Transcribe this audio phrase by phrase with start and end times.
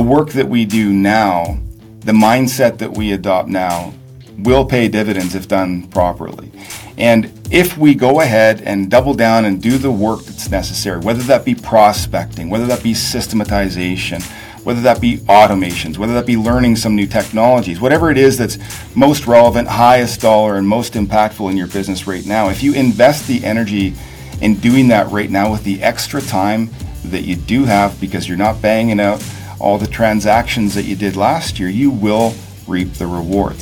[0.00, 1.58] the work that we do now,
[2.06, 3.92] the mindset that we adopt now,
[4.38, 6.50] will pay dividends if done properly.
[6.96, 11.22] And if we go ahead and double down and do the work that's necessary, whether
[11.24, 14.22] that be prospecting, whether that be systematization,
[14.64, 18.56] whether that be automations, whether that be learning some new technologies, whatever it is that's
[18.96, 23.28] most relevant, highest dollar, and most impactful in your business right now, if you invest
[23.28, 23.92] the energy
[24.40, 26.70] in doing that right now with the extra time
[27.04, 29.22] that you do have because you're not banging out
[29.60, 32.34] all the transactions that you did last year, you will
[32.66, 33.56] reap the reward.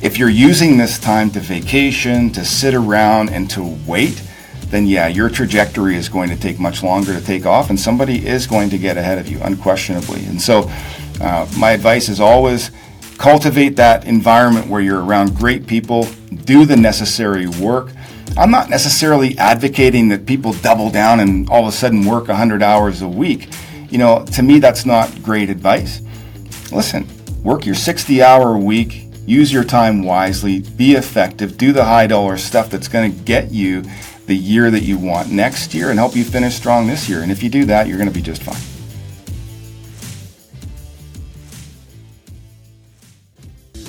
[0.00, 4.22] If you're using this time to vacation, to sit around, and to wait,
[4.66, 8.26] then yeah, your trajectory is going to take much longer to take off, and somebody
[8.26, 10.24] is going to get ahead of you, unquestionably.
[10.26, 10.70] And so,
[11.20, 12.70] uh, my advice is always
[13.18, 16.08] cultivate that environment where you're around great people,
[16.44, 17.90] do the necessary work.
[18.36, 22.62] I'm not necessarily advocating that people double down and all of a sudden work 100
[22.62, 23.48] hours a week.
[23.92, 26.00] You know, to me, that's not great advice.
[26.72, 27.06] Listen,
[27.44, 32.38] work your 60 hour week, use your time wisely, be effective, do the high dollar
[32.38, 33.84] stuff that's going to get you
[34.24, 37.20] the year that you want next year and help you finish strong this year.
[37.20, 38.56] And if you do that, you're going to be just fine.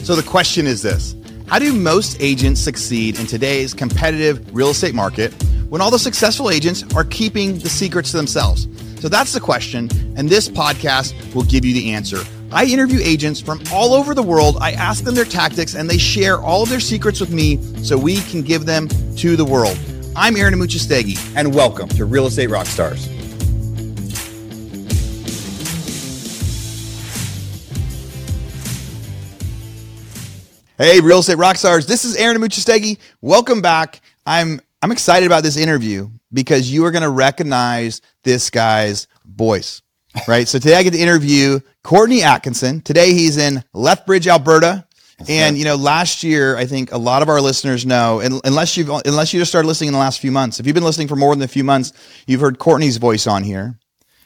[0.04, 1.16] So the question is this
[1.48, 5.34] How do most agents succeed in today's competitive real estate market
[5.74, 8.68] when all the successful agents are keeping the secrets to themselves?
[9.02, 12.20] So that's the question, and this podcast will give you the answer.
[12.52, 14.58] I interview agents from all over the world.
[14.62, 17.98] I ask them their tactics and they share all of their secrets with me so
[17.98, 19.76] we can give them to the world.
[20.16, 23.08] I'm Aaron Amuchastegui, and welcome to Real Estate Rockstars.
[30.78, 33.00] Hey, Real Estate Rockstars, this is Aaron Amuchastegui.
[33.22, 34.02] Welcome back.
[34.28, 39.82] I'm I'm excited about this interview because you are going to recognize this guy's voice
[40.28, 40.46] right?
[40.46, 42.82] so today I get to interview Courtney Atkinson.
[42.82, 44.86] Today he's in Lethbridge, Alberta.
[45.30, 48.90] And you know, last year I think a lot of our listeners know, unless you've
[48.90, 50.60] unless you just started listening in the last few months.
[50.60, 51.94] If you've been listening for more than a few months,
[52.28, 53.80] you've heard Courtney's voice on here.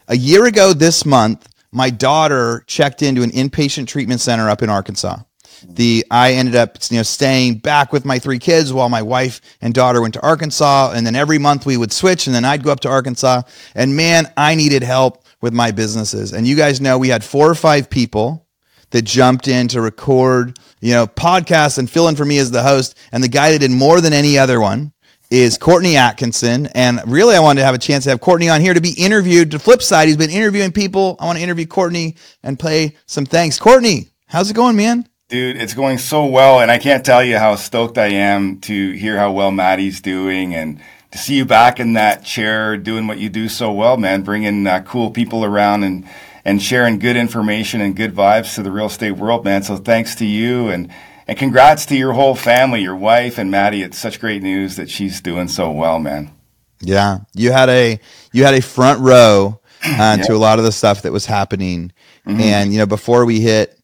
[0.07, 4.71] A year ago this month, my daughter checked into an inpatient treatment center up in
[4.71, 5.19] Arkansas.
[5.63, 9.41] The I ended up you know staying back with my three kids while my wife
[9.61, 12.63] and daughter went to Arkansas, and then every month we would switch, and then I'd
[12.63, 13.43] go up to Arkansas.
[13.75, 16.33] And man, I needed help with my businesses.
[16.33, 18.47] And you guys know we had four or five people
[18.91, 22.63] that jumped in to record, you know, podcasts and fill in for me as the
[22.63, 22.97] host.
[23.11, 24.93] And the guy that did more than any other one
[25.29, 26.67] is Courtney Atkinson.
[26.67, 28.93] And really, I wanted to have a chance to have Courtney on here to be
[28.97, 29.51] interviewed.
[29.51, 31.17] To flip side, he's been interviewing people.
[31.19, 33.59] I want to interview Courtney and play some thanks.
[33.59, 35.07] Courtney, how's it going, man?
[35.29, 36.61] Dude, it's going so well.
[36.61, 40.55] And I can't tell you how stoked I am to hear how well Maddie's doing
[40.55, 40.79] and
[41.11, 44.65] to see you back in that chair doing what you do so well, man, bringing
[44.65, 46.07] uh, cool people around and
[46.45, 49.63] and sharing good information and good vibes to the real estate world, man.
[49.63, 50.89] So thanks to you and
[51.27, 53.81] and congrats to your whole family, your wife and Maddie.
[53.81, 56.31] It's such great news that she's doing so well, man.
[56.79, 57.99] Yeah, you had a
[58.31, 61.91] you had a front row uh, to a lot of the stuff that was happening,
[62.25, 62.39] mm-hmm.
[62.39, 63.76] and you know before we hit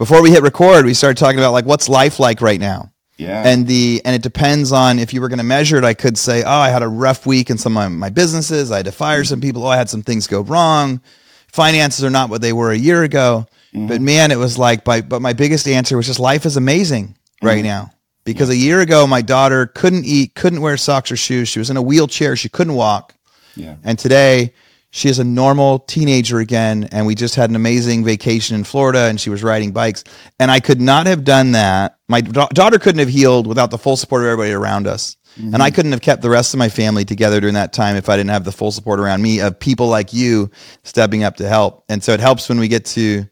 [0.00, 2.90] before we hit record, we started talking about like what's life like right now.
[3.18, 3.46] Yeah.
[3.46, 5.84] And the and it depends on if you were going to measure it.
[5.84, 8.72] I could say, oh, I had a rough week in some of my, my businesses.
[8.72, 9.62] I had to fire some people.
[9.62, 11.02] Oh, I had some things go wrong.
[11.48, 13.46] Finances are not what they were a year ago.
[13.74, 13.88] Mm-hmm.
[13.88, 17.14] But man, it was like, by, but my biggest answer was just life is amazing
[17.42, 17.66] right mm-hmm.
[17.66, 17.90] now.
[18.24, 18.54] Because yeah.
[18.54, 21.50] a year ago, my daughter couldn't eat, couldn't wear socks or shoes.
[21.50, 22.36] She was in a wheelchair.
[22.36, 23.14] She couldn't walk.
[23.54, 23.76] Yeah.
[23.84, 24.54] And today,
[24.90, 29.06] she is a normal teenager again and we just had an amazing vacation in florida
[29.06, 30.04] and she was riding bikes.
[30.38, 31.98] And i could not have done that.
[32.08, 35.16] My da- daughter couldn't have healed without the full support of everybody around us.
[35.38, 35.54] Mm-hmm.
[35.54, 38.08] and i couldn't have kept the rest of my family together during that time if
[38.08, 40.50] i didn't have the full support around me of people like you
[40.82, 41.84] stepping up to help.
[41.88, 43.26] And so it helps when we get to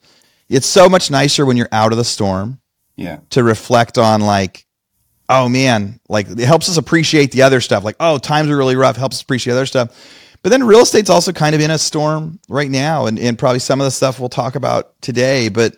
[0.49, 2.61] it's so much nicer when you're out of the storm
[2.97, 3.19] yeah.
[3.31, 4.65] to reflect on like
[5.29, 7.83] oh man like it helps us appreciate the other stuff.
[7.83, 9.93] Like oh times are really rough helps us appreciate other stuff
[10.43, 13.59] but then real estate's also kind of in a storm right now, and, and probably
[13.59, 15.49] some of the stuff we'll talk about today.
[15.49, 15.77] But,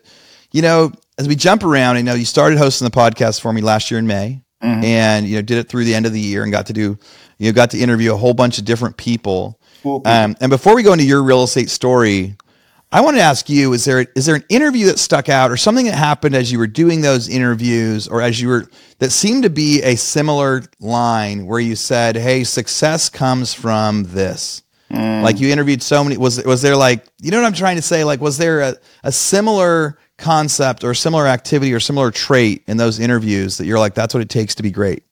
[0.52, 3.60] you know, as we jump around, I know you started hosting the podcast for me
[3.60, 4.84] last year in May, mm-hmm.
[4.84, 6.98] and, you know, did it through the end of the year and got to do,
[7.38, 9.60] you know, got to interview a whole bunch of different people.
[9.82, 10.02] Cool.
[10.04, 12.36] Um, and before we go into your real estate story,
[12.92, 15.56] I want to ask you: Is there is there an interview that stuck out, or
[15.56, 19.44] something that happened as you were doing those interviews, or as you were that seemed
[19.44, 25.22] to be a similar line where you said, "Hey, success comes from this." Mm.
[25.22, 26.16] Like you interviewed so many.
[26.16, 28.02] Was was there like you know what I'm trying to say?
[28.02, 32.98] Like was there a, a similar concept or similar activity or similar trait in those
[33.00, 35.04] interviews that you're like, that's what it takes to be great?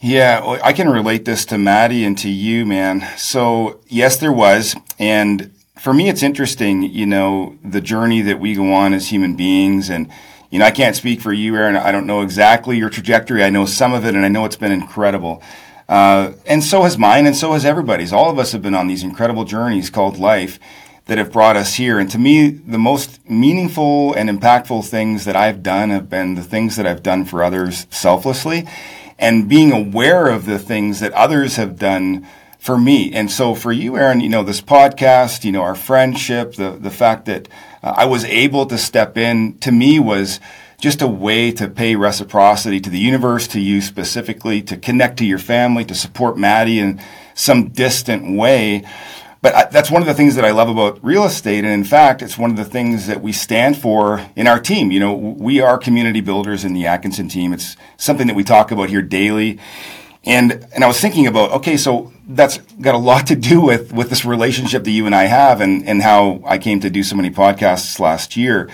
[0.00, 3.06] Yeah, I can relate this to Maddie and to you, man.
[3.16, 5.53] So yes, there was, and
[5.84, 9.90] for me, it's interesting, you know, the journey that we go on as human beings.
[9.90, 10.10] And,
[10.48, 11.76] you know, I can't speak for you, Aaron.
[11.76, 13.44] I don't know exactly your trajectory.
[13.44, 15.42] I know some of it, and I know it's been incredible.
[15.86, 18.14] Uh, and so has mine, and so has everybody's.
[18.14, 20.58] All of us have been on these incredible journeys called life
[21.04, 21.98] that have brought us here.
[21.98, 26.42] And to me, the most meaningful and impactful things that I've done have been the
[26.42, 28.66] things that I've done for others selflessly
[29.18, 32.26] and being aware of the things that others have done
[32.64, 33.12] for me.
[33.12, 36.90] And so for you, Aaron, you know, this podcast, you know, our friendship, the, the
[36.90, 37.46] fact that
[37.82, 40.40] uh, I was able to step in to me was
[40.80, 45.26] just a way to pay reciprocity to the universe, to you specifically, to connect to
[45.26, 47.02] your family, to support Maddie in
[47.34, 48.82] some distant way.
[49.42, 51.64] But I, that's one of the things that I love about real estate.
[51.64, 54.90] And in fact, it's one of the things that we stand for in our team.
[54.90, 57.52] You know, we are community builders in the Atkinson team.
[57.52, 59.60] It's something that we talk about here daily.
[60.26, 63.92] And, and I was thinking about, okay, so that's got a lot to do with,
[63.92, 67.02] with this relationship that you and I have and, and how I came to do
[67.02, 68.70] so many podcasts last year.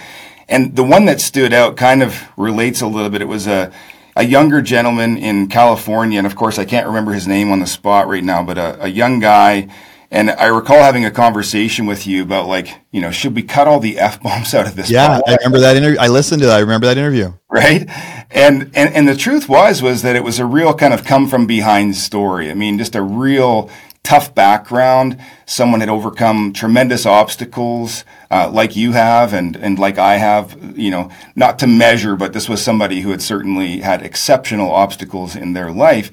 [0.48, 3.22] And the one that stood out kind of relates a little bit.
[3.22, 3.72] It was a,
[4.16, 6.18] a younger gentleman in California.
[6.18, 8.84] And of course, I can't remember his name on the spot right now, but a,
[8.84, 9.68] a young guy.
[10.12, 13.68] And I recall having a conversation with you about like, you know, should we cut
[13.68, 14.90] all the F bombs out of this?
[14.90, 16.00] Yeah, I remember that interview.
[16.00, 16.56] I listened to that.
[16.56, 17.32] I remember that interview.
[17.48, 17.88] Right.
[18.30, 21.28] And, and, and the truth was, was that it was a real kind of come
[21.28, 22.50] from behind story.
[22.50, 23.70] I mean, just a real
[24.02, 25.16] tough background.
[25.46, 30.90] Someone had overcome tremendous obstacles, uh, like you have and, and like I have, you
[30.90, 35.52] know, not to measure, but this was somebody who had certainly had exceptional obstacles in
[35.52, 36.10] their life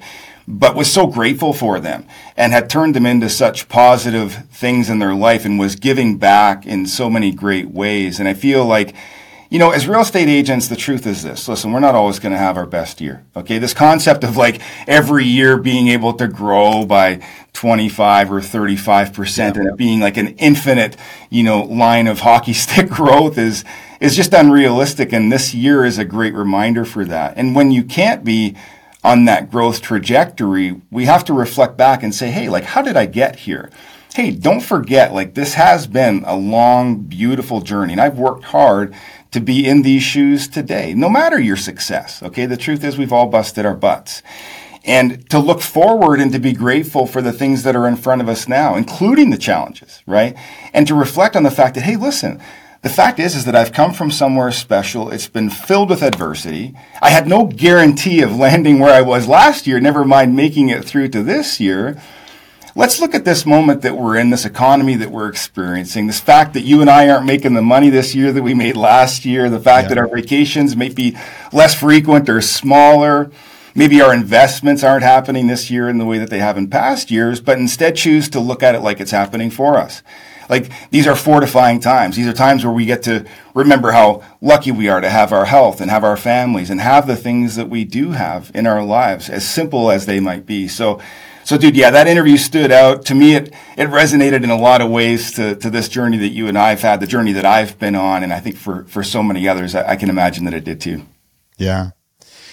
[0.50, 4.98] but was so grateful for them and had turned them into such positive things in
[4.98, 8.18] their life and was giving back in so many great ways.
[8.18, 8.94] And I feel like,
[9.50, 11.48] you know, as real estate agents, the truth is this.
[11.48, 13.26] Listen, we're not always going to have our best year.
[13.36, 13.58] Okay.
[13.58, 17.22] This concept of like every year being able to grow by
[17.52, 19.46] 25 or 35% yeah.
[19.48, 20.96] and it being like an infinite,
[21.28, 23.66] you know, line of hockey stick growth is,
[24.00, 25.12] is just unrealistic.
[25.12, 27.36] And this year is a great reminder for that.
[27.36, 28.56] And when you can't be
[29.08, 32.94] on that growth trajectory, we have to reflect back and say, hey, like, how did
[32.94, 33.70] I get here?
[34.14, 37.94] Hey, don't forget, like, this has been a long, beautiful journey.
[37.94, 38.94] And I've worked hard
[39.30, 42.22] to be in these shoes today, no matter your success.
[42.22, 42.44] Okay.
[42.44, 44.22] The truth is, we've all busted our butts.
[44.84, 48.20] And to look forward and to be grateful for the things that are in front
[48.20, 50.36] of us now, including the challenges, right?
[50.74, 52.42] And to reflect on the fact that, hey, listen,
[52.82, 55.10] the fact is, is that I've come from somewhere special.
[55.10, 56.74] It's been filled with adversity.
[57.02, 60.84] I had no guarantee of landing where I was last year, never mind making it
[60.84, 62.00] through to this year.
[62.76, 66.54] Let's look at this moment that we're in, this economy that we're experiencing, this fact
[66.54, 69.50] that you and I aren't making the money this year that we made last year,
[69.50, 69.88] the fact yeah.
[69.88, 71.16] that our vacations may be
[71.52, 73.32] less frequent or smaller.
[73.74, 77.10] Maybe our investments aren't happening this year in the way that they have in past
[77.10, 80.02] years, but instead choose to look at it like it's happening for us.
[80.48, 82.16] Like these are fortifying times.
[82.16, 85.44] These are times where we get to remember how lucky we are to have our
[85.44, 88.82] health and have our families and have the things that we do have in our
[88.82, 90.68] lives, as simple as they might be.
[90.68, 91.00] So,
[91.44, 93.34] so dude, yeah, that interview stood out to me.
[93.34, 96.58] It it resonated in a lot of ways to to this journey that you and
[96.58, 99.48] I've had, the journey that I've been on, and I think for for so many
[99.48, 101.06] others, I, I can imagine that it did too.
[101.56, 101.90] Yeah.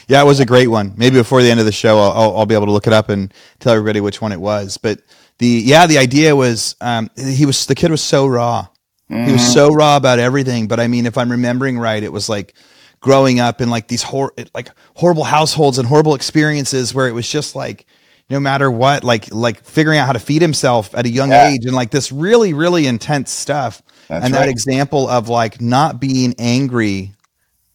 [0.07, 0.93] Yeah, it was a great one.
[0.97, 3.09] Maybe before the end of the show, I'll, I'll be able to look it up
[3.09, 4.77] and tell everybody which one it was.
[4.77, 5.01] But
[5.39, 8.67] the yeah, the idea was um, he was the kid was so raw.
[9.09, 9.25] Mm-hmm.
[9.25, 9.51] He was mm-hmm.
[9.51, 10.67] so raw about everything.
[10.67, 12.55] But I mean, if I'm remembering right, it was like
[12.99, 17.29] growing up in like these hor- like horrible households and horrible experiences where it was
[17.29, 17.85] just like
[18.29, 21.49] no matter what, like like figuring out how to feed himself at a young yeah.
[21.49, 23.81] age and like this really really intense stuff.
[24.07, 24.41] That's and right.
[24.41, 27.11] that example of like not being angry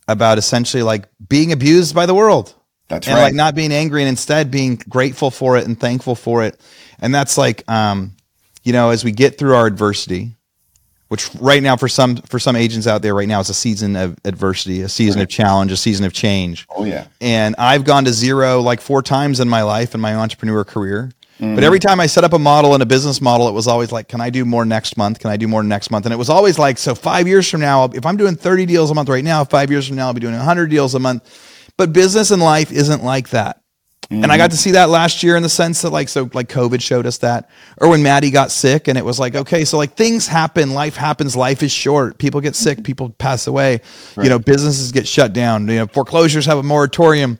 [0.08, 2.54] about essentially like being abused by the world.
[2.90, 3.22] That's and right.
[3.22, 6.60] like not being angry and instead being grateful for it and thankful for it.
[6.98, 8.16] And that's like, um,
[8.64, 10.36] you know, as we get through our adversity,
[11.06, 13.94] which right now for some for some agents out there right now is a season
[13.94, 15.22] of adversity, a season right.
[15.22, 16.66] of challenge, a season of change.
[16.68, 17.06] Oh yeah.
[17.20, 21.12] And I've gone to zero like four times in my life in my entrepreneur career.
[21.38, 21.54] Mm-hmm.
[21.54, 23.92] But every time I set up a model and a business model, it was always
[23.92, 25.20] like, can I do more next month?
[25.20, 26.04] Can I do more next month?
[26.04, 28.90] And it was always like, so five years from now, if I'm doing 30 deals
[28.90, 31.49] a month right now, five years from now, I'll be doing 100 deals a month.
[31.80, 33.62] But business and life isn't like that.
[34.10, 34.22] Mm-hmm.
[34.22, 36.50] And I got to see that last year in the sense that like so like
[36.50, 37.48] COVID showed us that.
[37.78, 40.94] Or when Maddie got sick and it was like, okay, so like things happen, life
[40.94, 42.18] happens, life is short.
[42.18, 43.80] People get sick, people pass away.
[44.14, 44.24] Right.
[44.24, 47.38] You know, businesses get shut down, you know, foreclosures have a moratorium,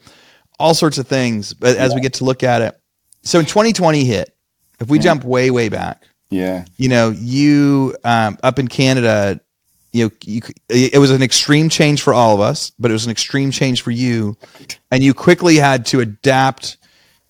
[0.59, 1.53] all sorts of things.
[1.53, 1.97] But as yeah.
[1.97, 2.81] we get to look at it.
[3.21, 4.35] So in 2020 hit,
[4.81, 5.03] if we yeah.
[5.03, 6.03] jump way, way back.
[6.31, 6.65] Yeah.
[6.79, 9.39] You know, you um, up in Canada,
[9.93, 13.07] you know, you, it was an extreme change for all of us, but it was
[13.07, 14.37] an extreme change for you.
[14.91, 16.79] And you quickly had to adapt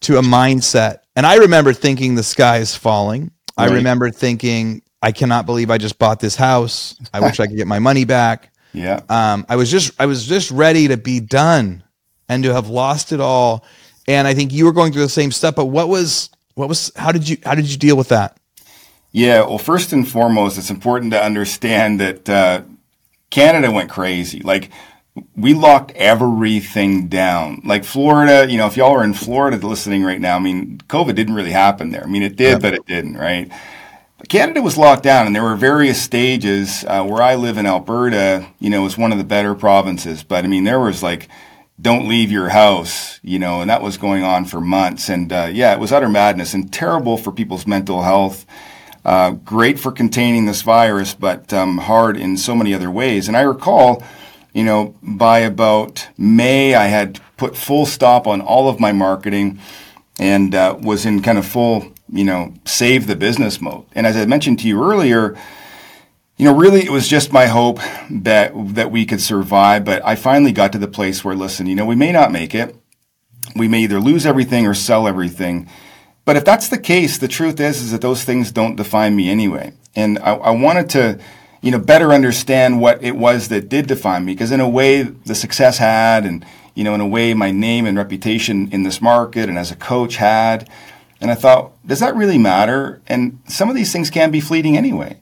[0.02, 0.98] to a mindset.
[1.16, 3.30] And I remember thinking the sky is falling.
[3.58, 3.70] Right.
[3.70, 6.96] I remember thinking, I cannot believe I just bought this house.
[7.12, 8.48] I wish I could get my money back.
[8.72, 9.00] Yeah.
[9.08, 11.82] Um, I was just I was just ready to be done
[12.28, 13.64] and to have lost it all.
[14.06, 15.56] And I think you were going through the same stuff.
[15.56, 18.38] But what was what was how did you how did you deal with that?
[19.12, 19.42] Yeah.
[19.42, 22.62] Well, first and foremost, it's important to understand that uh,
[23.30, 24.40] Canada went crazy.
[24.40, 24.70] Like
[25.36, 27.62] we locked everything down.
[27.64, 31.14] Like Florida, you know, if y'all are in Florida listening right now, I mean, COVID
[31.14, 32.04] didn't really happen there.
[32.04, 32.62] I mean, it did, yep.
[32.62, 33.50] but it didn't, right?
[34.28, 36.84] Canada was locked down, and there were various stages.
[36.86, 40.22] Uh, where I live in Alberta, you know, it was one of the better provinces.
[40.22, 41.28] But I mean, there was like,
[41.80, 45.08] don't leave your house, you know, and that was going on for months.
[45.08, 48.44] And uh, yeah, it was utter madness and terrible for people's mental health.
[49.04, 53.28] Uh, great for containing this virus, but um, hard in so many other ways.
[53.28, 54.02] And I recall,
[54.52, 59.58] you know, by about May, I had put full stop on all of my marketing
[60.18, 63.84] and uh, was in kind of full you know, save the business mode.
[63.92, 65.36] And as I mentioned to you earlier,
[66.36, 67.78] you know, really it was just my hope
[68.10, 69.84] that that we could survive.
[69.84, 72.54] But I finally got to the place where, listen, you know, we may not make
[72.54, 72.76] it.
[73.54, 75.68] We may either lose everything or sell everything.
[76.30, 79.28] But if that's the case, the truth is is that those things don't define me
[79.28, 79.72] anyway.
[79.96, 81.18] And I, I wanted to,
[81.60, 84.34] you know, better understand what it was that did define me.
[84.34, 86.46] Because in a way, the success had, and
[86.76, 89.74] you know, in a way, my name and reputation in this market and as a
[89.74, 90.70] coach had.
[91.20, 93.02] And I thought, does that really matter?
[93.08, 95.18] And some of these things can be fleeting anyway.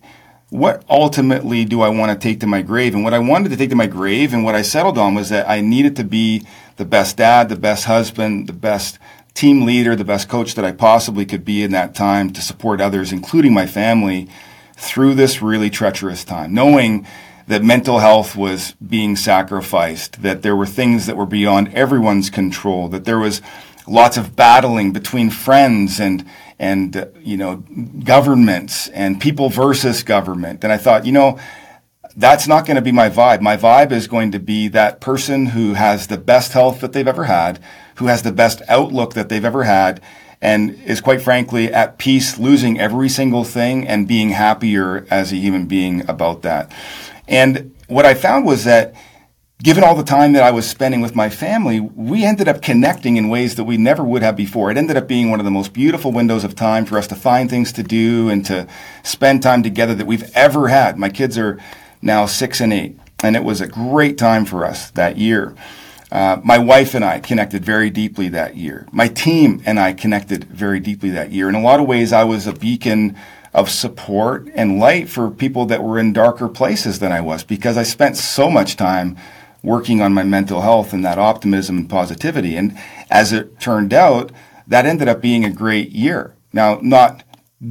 [0.50, 2.94] What ultimately do I want to take to my grave?
[2.94, 5.30] And what I wanted to take to my grave and what I settled on was
[5.30, 6.46] that I needed to be
[6.76, 8.98] the best dad, the best husband, the best
[9.38, 12.80] team leader, the best coach that I possibly could be in that time to support
[12.80, 14.28] others, including my family,
[14.76, 17.06] through this really treacherous time, knowing
[17.46, 22.88] that mental health was being sacrificed, that there were things that were beyond everyone's control,
[22.88, 23.40] that there was
[23.86, 26.28] lots of battling between friends and
[26.58, 27.62] and uh, you know
[28.02, 30.64] governments and people versus government.
[30.64, 31.38] And I thought, you know,
[32.16, 33.40] that's not going to be my vibe.
[33.40, 37.06] My vibe is going to be that person who has the best health that they've
[37.06, 37.60] ever had,
[37.98, 40.00] who has the best outlook that they've ever had,
[40.40, 45.36] and is quite frankly at peace losing every single thing and being happier as a
[45.36, 46.72] human being about that.
[47.26, 48.94] And what I found was that
[49.62, 53.16] given all the time that I was spending with my family, we ended up connecting
[53.16, 54.70] in ways that we never would have before.
[54.70, 57.16] It ended up being one of the most beautiful windows of time for us to
[57.16, 58.68] find things to do and to
[59.02, 60.98] spend time together that we've ever had.
[60.98, 61.58] My kids are
[62.00, 65.56] now six and eight, and it was a great time for us that year.
[66.10, 68.86] Uh, my wife and I connected very deeply that year.
[68.92, 71.48] My team and I connected very deeply that year.
[71.48, 73.16] In a lot of ways, I was a beacon
[73.52, 77.76] of support and light for people that were in darker places than I was because
[77.76, 79.16] I spent so much time
[79.62, 82.56] working on my mental health and that optimism and positivity.
[82.56, 82.78] And
[83.10, 84.32] as it turned out,
[84.66, 86.34] that ended up being a great year.
[86.52, 87.24] Now, not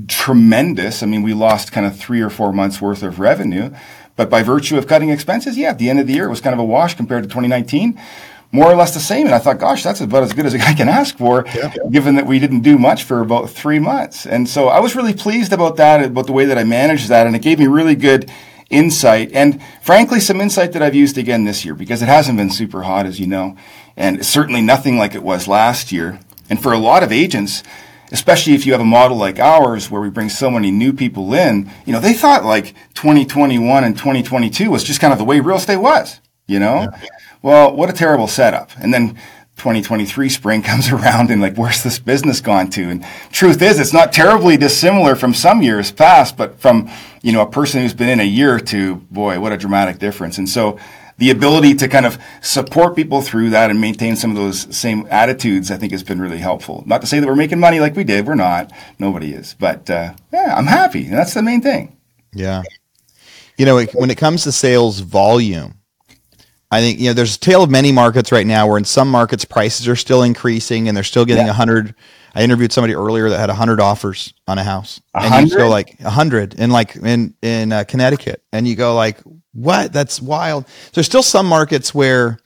[0.08, 1.02] tremendous.
[1.02, 3.74] I mean, we lost kind of three or four months worth of revenue,
[4.18, 6.42] but by virtue of cutting expenses, yeah, at the end of the year, it was
[6.42, 7.98] kind of a wash compared to 2019.
[8.52, 9.26] More or less the same.
[9.26, 11.72] And I thought, gosh, that's about as good as I can ask for, yeah.
[11.92, 14.26] given that we didn't do much for about three months.
[14.26, 17.28] And so I was really pleased about that, about the way that I managed that.
[17.28, 18.32] And it gave me really good
[18.70, 22.50] insight and frankly some insight that I've used again this year because it hasn't been
[22.50, 23.56] super hot as you know
[23.96, 26.20] and certainly nothing like it was last year
[26.50, 27.64] and for a lot of agents
[28.12, 31.34] especially if you have a model like ours where we bring so many new people
[31.34, 35.40] in you know they thought like 2021 and 2022 was just kind of the way
[35.40, 36.82] real estate was you know?
[36.82, 37.10] Yeah.
[37.42, 38.72] well what a terrible setup.
[38.82, 39.16] And then
[39.58, 42.90] 2023 spring comes around and like where's this business gone to?
[42.90, 46.90] And truth is it's not terribly dissimilar from some years past but from
[47.22, 50.00] you know a person who's been in a year or two, boy what a dramatic
[50.00, 50.38] difference.
[50.38, 50.80] And so
[51.18, 55.08] the ability to kind of support people through that and maintain some of those same
[55.10, 56.84] attitudes i think has been really helpful.
[56.86, 58.28] Not to say that we're making money like we did.
[58.28, 58.72] We're not.
[59.00, 59.56] Nobody is.
[59.60, 61.04] But uh, yeah i'm happy.
[61.04, 61.98] That's the main thing.
[62.34, 62.64] Yeah.
[63.58, 65.78] You know when it comes to sales volume
[66.70, 69.10] I think you know there's a tale of many markets right now where in some
[69.10, 71.54] markets prices are still increasing and they're still getting a yeah.
[71.54, 71.96] hundred.
[72.36, 75.38] I interviewed somebody earlier that had a hundred offers on a house, 100?
[75.38, 78.96] and you go like a hundred in like in in uh, Connecticut, and you go
[78.96, 79.20] like,
[79.58, 79.94] what?
[79.94, 80.66] That's wild.
[80.94, 82.40] There's still some markets where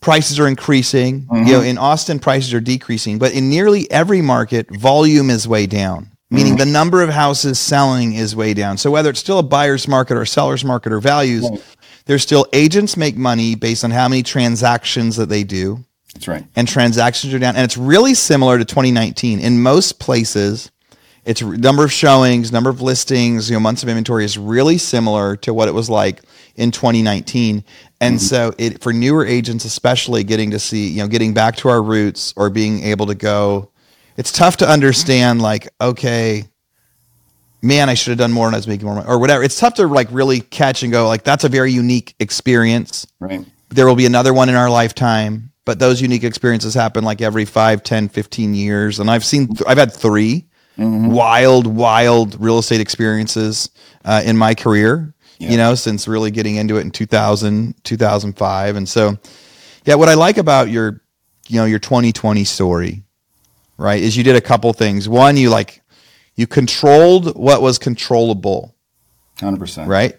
[0.00, 1.22] prices are increasing.
[1.22, 1.46] Mm-hmm.
[1.46, 5.66] You know, in Austin prices are decreasing, but in nearly every market, volume is way
[5.66, 6.10] down.
[6.30, 6.58] Meaning mm-hmm.
[6.58, 8.76] the number of houses selling is way down.
[8.78, 11.62] So whether it's still a buyer's market or a seller's market or values, right
[12.06, 15.84] there's still agents make money based on how many transactions that they do.
[16.12, 16.44] That's right.
[16.54, 17.56] And transactions are down.
[17.56, 19.40] And it's really similar to 2019.
[19.40, 20.70] In most places,
[21.24, 25.36] it's number of showings, number of listings, you know, months of inventory is really similar
[25.36, 26.22] to what it was like
[26.56, 27.64] in 2019.
[28.00, 28.18] And mm-hmm.
[28.18, 31.82] so it for newer agents especially getting to see, you know, getting back to our
[31.82, 33.70] roots or being able to go
[34.16, 36.44] it's tough to understand like okay,
[37.62, 39.42] man, I should have done more and I was making more money or whatever.
[39.42, 43.06] It's tough to like really catch and go like that's a very unique experience.
[43.18, 43.44] Right.
[43.70, 47.44] There will be another one in our lifetime, but those unique experiences happen like every
[47.44, 49.00] 5, 10, 15 years.
[49.00, 53.70] And I've seen, I've had 3 wild, wild real estate experiences
[54.04, 58.76] uh, in my career, you know, since really getting into it in 2000, 2005.
[58.76, 59.18] And so,
[59.84, 61.00] yeah, what I like about your,
[61.48, 63.04] you know, your 2020 story,
[63.76, 65.08] right, is you did a couple things.
[65.08, 65.82] One, you like,
[66.36, 68.74] you controlled what was controllable,
[69.38, 69.86] 100%.
[69.86, 70.18] right?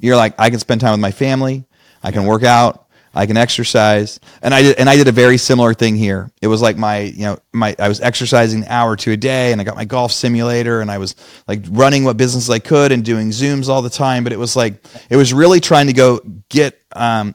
[0.00, 1.64] You're like, I can spend time with my family,
[2.02, 2.87] I can work out,
[3.18, 6.30] I can exercise, and I did, and I did a very similar thing here.
[6.40, 9.50] It was like my, you know, my I was exercising an hour to a day,
[9.50, 11.16] and I got my golf simulator, and I was
[11.48, 14.22] like running what business I could and doing zooms all the time.
[14.22, 17.34] But it was like it was really trying to go get um,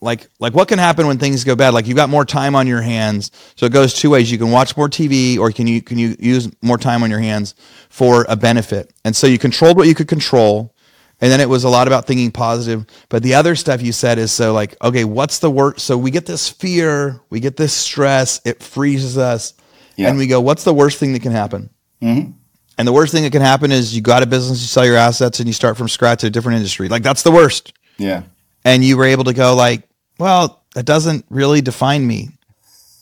[0.00, 1.74] like like what can happen when things go bad?
[1.74, 3.30] Like you've got more time on your hands.
[3.54, 4.32] So it goes two ways.
[4.32, 7.20] You can watch more tv or can you can you use more time on your
[7.20, 7.54] hands
[7.88, 8.92] for a benefit?
[9.04, 10.74] And so you controlled what you could control
[11.20, 14.18] and then it was a lot about thinking positive but the other stuff you said
[14.18, 17.72] is so like okay what's the worst so we get this fear we get this
[17.72, 19.54] stress it freezes us
[19.96, 20.08] Yeah.
[20.08, 21.70] and we go what's the worst thing that can happen
[22.02, 22.30] mm-hmm.
[22.78, 24.96] and the worst thing that can happen is you got a business you sell your
[24.96, 28.22] assets and you start from scratch in a different industry like that's the worst Yeah.
[28.64, 29.82] and you were able to go like,
[30.18, 32.28] well, that doesn't really define me.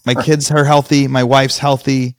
[0.07, 2.17] My kids are healthy, my wife's healthy.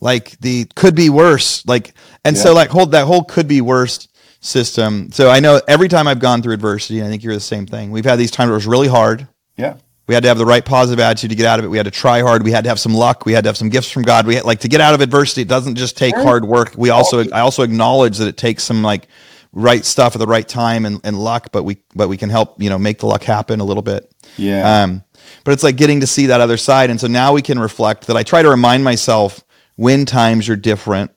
[0.00, 1.64] Like the could be worse.
[1.66, 1.94] Like
[2.24, 4.08] and so like hold that whole could be worse
[4.42, 5.10] system.
[5.12, 7.90] So I know every time I've gone through adversity, I think you're the same thing.
[7.90, 9.26] We've had these times where it was really hard.
[9.56, 9.76] Yeah.
[10.08, 11.68] We had to have the right positive attitude to get out of it.
[11.68, 12.42] We had to try hard.
[12.42, 13.24] We had to have some luck.
[13.24, 14.26] We had to have some gifts from God.
[14.26, 15.42] We had, like to get out of adversity.
[15.42, 16.74] It doesn't just take hard work.
[16.76, 19.06] We also I also acknowledge that it takes some like
[19.52, 22.60] right stuff at the right time and, and luck, but we but we can help
[22.60, 24.12] you know make the luck happen a little bit.
[24.36, 24.82] Yeah.
[24.82, 25.04] Um,
[25.44, 28.08] but it's like getting to see that other side, and so now we can reflect.
[28.08, 29.44] That I try to remind myself
[29.76, 31.12] when times are different,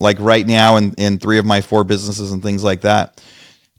[0.00, 3.22] like right now in in three of my four businesses and things like that.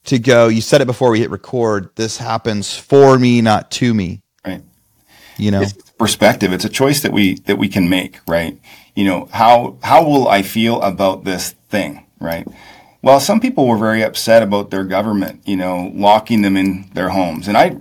[0.06, 1.90] To go, you said it before we hit record.
[1.96, 4.64] This happens for me, not to me right.
[5.38, 6.54] you know It's perspective.
[6.54, 8.60] It's a choice that we that we can make, right?
[8.96, 12.48] You know, how how will I feel about this thing, right?
[13.04, 17.10] Well, some people were very upset about their government, you know, locking them in their
[17.10, 17.78] homes, and I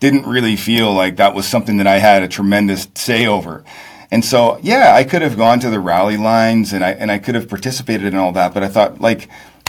[0.00, 3.64] didn't really feel like that was something that I had a tremendous say over.
[4.10, 7.18] And so, yeah, I could have gone to the rally lines and I and I
[7.18, 9.28] could have participated in all that, but I thought like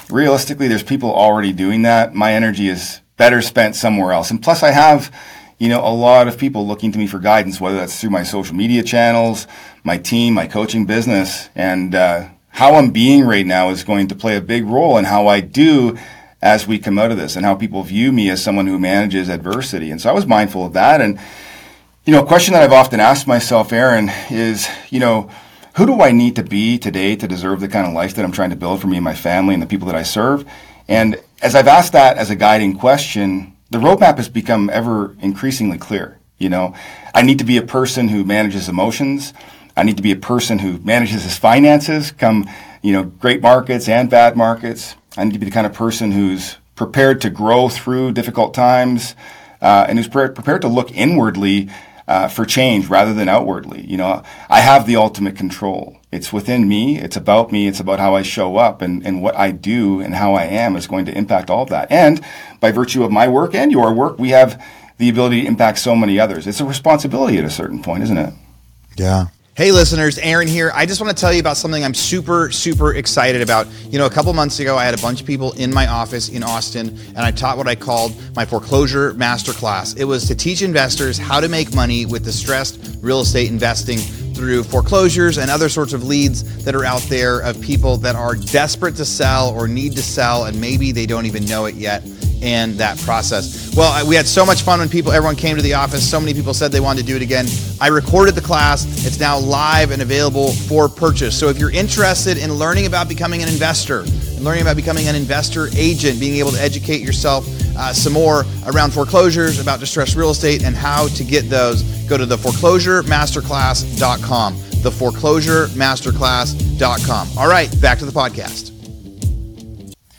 [0.10, 2.13] realistically there's people already doing that.
[2.13, 4.32] My energy is better spent somewhere else.
[4.32, 5.12] And plus I have
[5.60, 8.23] you know, a lot of people looking to me for guidance, whether that's through my
[8.23, 9.45] social media channels,
[9.84, 14.15] my team, my coaching business, and uh, how I'm being right now is going to
[14.15, 15.97] play a big role in how I do
[16.41, 19.28] as we come out of this and how people view me as someone who manages
[19.28, 19.91] adversity.
[19.91, 21.02] And so I was mindful of that.
[21.02, 21.19] And,
[22.10, 25.30] you know, a question that I've often asked myself, Aaron, is, you know,
[25.76, 28.32] who do I need to be today to deserve the kind of life that I'm
[28.32, 30.43] trying to build for me and my family and the people that I serve?
[30.88, 35.78] And as I've asked that as a guiding question, the roadmap has become ever increasingly
[35.78, 36.17] clear.
[36.39, 36.74] You know,
[37.13, 39.32] I need to be a person who manages emotions.
[39.78, 42.50] I need to be a person who manages his finances, come,
[42.82, 44.95] you know, great markets and bad markets.
[45.15, 49.13] I need to be the kind of person who's prepared to grow through difficult times,
[49.62, 51.69] uh, and who's pre- prepared to look inwardly
[52.10, 53.86] uh, for change rather than outwardly.
[53.86, 55.98] You know, I have the ultimate control.
[56.12, 56.98] It's within me.
[56.98, 57.67] It's about me.
[57.67, 60.76] It's about how I show up and, and what I do and how I am
[60.76, 61.91] is going to impact all of that.
[61.91, 62.19] And
[62.60, 64.60] by virtue of my work and your work, we have
[64.98, 66.48] the ability to impact so many others.
[66.48, 68.34] It's a responsibility at a certain point, isn't it?
[68.98, 69.28] Yeah.
[69.60, 70.72] Hey, listeners, Aaron here.
[70.74, 73.67] I just want to tell you about something I'm super, super excited about.
[73.89, 76.30] You know, a couple months ago, I had a bunch of people in my office
[76.30, 79.98] in Austin, and I taught what I called my foreclosure masterclass.
[79.98, 84.63] It was to teach investors how to make money with distressed real estate investing through
[84.63, 88.95] foreclosures and other sorts of leads that are out there of people that are desperate
[88.95, 92.02] to sell or need to sell, and maybe they don't even know it yet
[92.41, 93.73] and that process.
[93.75, 96.10] Well, we had so much fun when people, everyone came to the office.
[96.10, 97.45] So many people said they wanted to do it again.
[97.82, 98.86] I recorded the class.
[99.06, 101.38] It's now live and available for purchase.
[101.38, 105.15] So if you're interested in learning about becoming an investor and learning about becoming an
[105.15, 107.45] investor agent, being able to educate yourself
[107.78, 112.17] uh, some more around foreclosures, about distressed real estate, and how to get those, go
[112.17, 114.58] to the foreclosuremasterclass.com.
[114.82, 117.28] The foreclosuremasterclass.com.
[117.38, 118.71] All right, back to the podcast.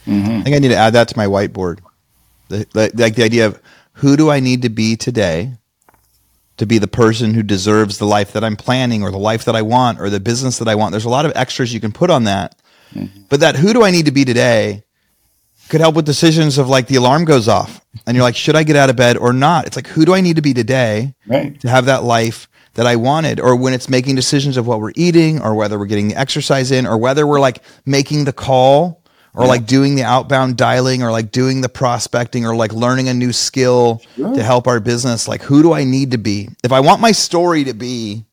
[0.07, 1.81] I think I need to add that to my whiteboard.
[2.51, 3.61] The, the, like the idea of
[3.95, 5.53] who do I need to be today
[6.57, 9.57] to be the person who deserves the life that I'm planning or the life that
[9.57, 10.91] I want or the business that I want.
[10.93, 12.55] There's a lot of extras you can put on that.
[12.95, 13.23] Mm-hmm.
[13.31, 14.85] But that who do I need to be today
[15.71, 18.65] could help with decisions of like the alarm goes off and you're like, should I
[18.65, 19.67] get out of bed or not?
[19.67, 21.59] It's like, who do I need to be today Right.
[21.61, 23.39] to have that life that I wanted?
[23.41, 26.73] Or when it's making decisions of what we're eating or whether we're getting the exercise
[26.73, 29.00] in or whether we're like making the call
[29.35, 33.15] or like doing the outbound dialing or like doing the prospecting or like learning a
[33.15, 36.49] new skill to help our business like who do i need to be?
[36.65, 38.25] If i want my story to be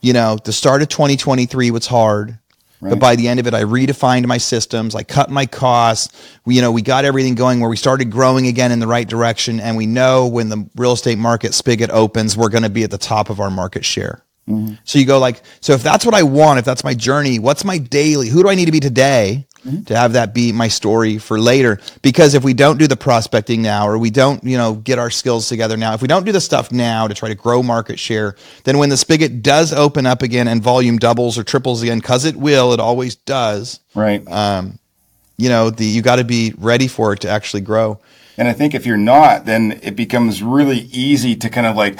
[0.00, 2.38] you know the start of 2023 was hard
[2.80, 6.14] but by the end of it i redefined my systems i cut my costs.
[6.44, 9.08] We, you know we got everything going where we started growing again in the right
[9.08, 12.82] direction and we know when the real estate market spigot opens we're going to be
[12.82, 14.22] at the top of our market share.
[14.48, 14.74] Mm-hmm.
[14.84, 17.64] So you go like, so if that's what I want, if that's my journey, what's
[17.64, 18.28] my daily?
[18.28, 19.46] Who do I need to be today
[19.86, 21.80] to have that be my story for later?
[22.02, 25.10] Because if we don't do the prospecting now, or we don't, you know, get our
[25.10, 27.98] skills together now, if we don't do the stuff now to try to grow market
[27.98, 31.98] share, then when the spigot does open up again and volume doubles or triples again,
[31.98, 33.80] because it will, it always does.
[33.94, 34.26] Right.
[34.30, 34.78] Um,
[35.36, 37.98] you know, the you got to be ready for it to actually grow.
[38.36, 41.98] And I think if you're not, then it becomes really easy to kind of like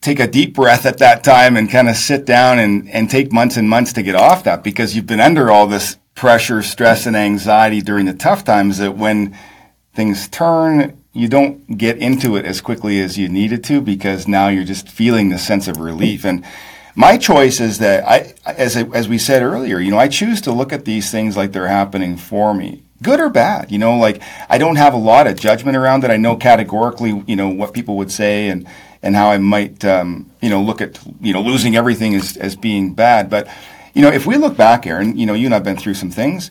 [0.00, 3.32] take a deep breath at that time and kind of sit down and, and take
[3.32, 7.06] months and months to get off that because you've been under all this pressure, stress,
[7.06, 9.38] and anxiety during the tough times that when
[9.94, 14.48] things turn, you don't get into it as quickly as you needed to because now
[14.48, 16.24] you're just feeling the sense of relief.
[16.24, 16.44] And
[16.96, 20.52] my choice is that I, as, as we said earlier, you know, I choose to
[20.52, 22.82] look at these things like they're happening for me.
[23.00, 26.10] Good or bad, you know, like I don't have a lot of judgment around it.
[26.10, 28.66] I know categorically, you know, what people would say and,
[29.04, 32.56] and how I might, um, you know, look at, you know, losing everything as, as
[32.56, 33.30] being bad.
[33.30, 33.46] But,
[33.94, 36.10] you know, if we look back, Aaron, you know, you and I've been through some
[36.10, 36.50] things.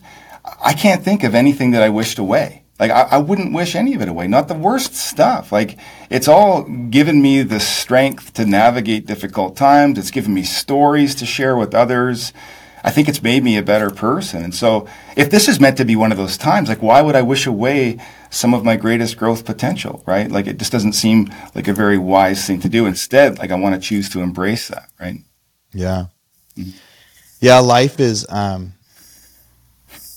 [0.62, 2.64] I can't think of anything that I wished away.
[2.78, 4.28] Like I, I wouldn't wish any of it away.
[4.28, 5.50] Not the worst stuff.
[5.50, 5.78] Like
[6.10, 9.98] it's all given me the strength to navigate difficult times.
[9.98, 12.32] It's given me stories to share with others.
[12.84, 14.44] I think it's made me a better person.
[14.44, 17.16] And so if this is meant to be one of those times, like why would
[17.16, 17.98] I wish away
[18.30, 20.30] some of my greatest growth potential, right?
[20.30, 22.86] Like it just doesn't seem like a very wise thing to do.
[22.86, 25.16] Instead, like I want to choose to embrace that, right?
[25.72, 26.06] Yeah.
[26.56, 26.78] Mm-hmm.
[27.40, 28.74] Yeah, life is um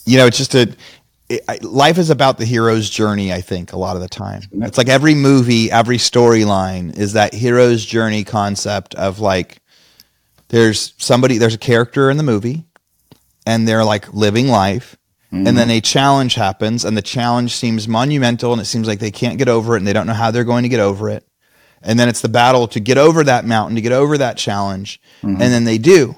[0.06, 0.74] you know, it's just a
[1.30, 4.42] it, I- life is about the hero's journey, I think, a lot of the time.
[4.54, 9.62] It's like every movie, every storyline is that hero's journey concept of like
[10.50, 12.66] there's somebody there's a character in the movie
[13.46, 14.98] and they're like living life
[15.48, 19.12] and then a challenge happens and the challenge seems monumental and it seems like they
[19.12, 21.26] can't get over it and they don't know how they're going to get over it.
[21.82, 25.00] And then it's the battle to get over that mountain to get over that challenge
[25.24, 26.18] and then they do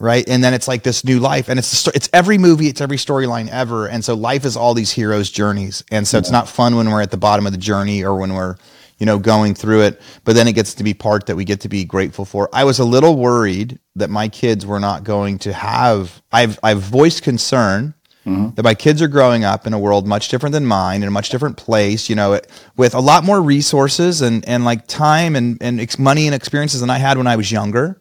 [0.00, 0.28] right?
[0.28, 1.48] And then it's like this new life.
[1.48, 3.86] And it's it's every movie it's every storyline ever.
[3.86, 5.84] And so life is all these heroes journeys.
[5.92, 8.34] And so it's not fun when we're at the bottom of the journey or when
[8.34, 8.56] we're
[8.98, 10.00] you know going through it.
[10.24, 12.48] But then it gets to be part that we get to be grateful for.
[12.52, 16.80] I was a little worried that my kids were not going to have i've i've
[16.80, 17.94] voiced concern
[18.26, 18.54] mm-hmm.
[18.54, 21.10] that my kids are growing up in a world much different than mine in a
[21.10, 22.40] much different place you know
[22.76, 26.80] with a lot more resources and and like time and and ex- money and experiences
[26.80, 28.00] than i had when i was younger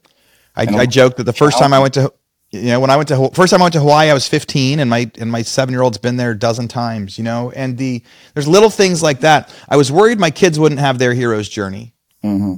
[0.59, 2.13] I, I joke that the first time I went to,
[2.51, 4.79] you know, when I went to first time I went to Hawaii, I was 15,
[4.79, 7.51] and my and my seven year old's been there a dozen times, you know.
[7.51, 9.53] And the there's little things like that.
[9.67, 11.93] I was worried my kids wouldn't have their hero's journey,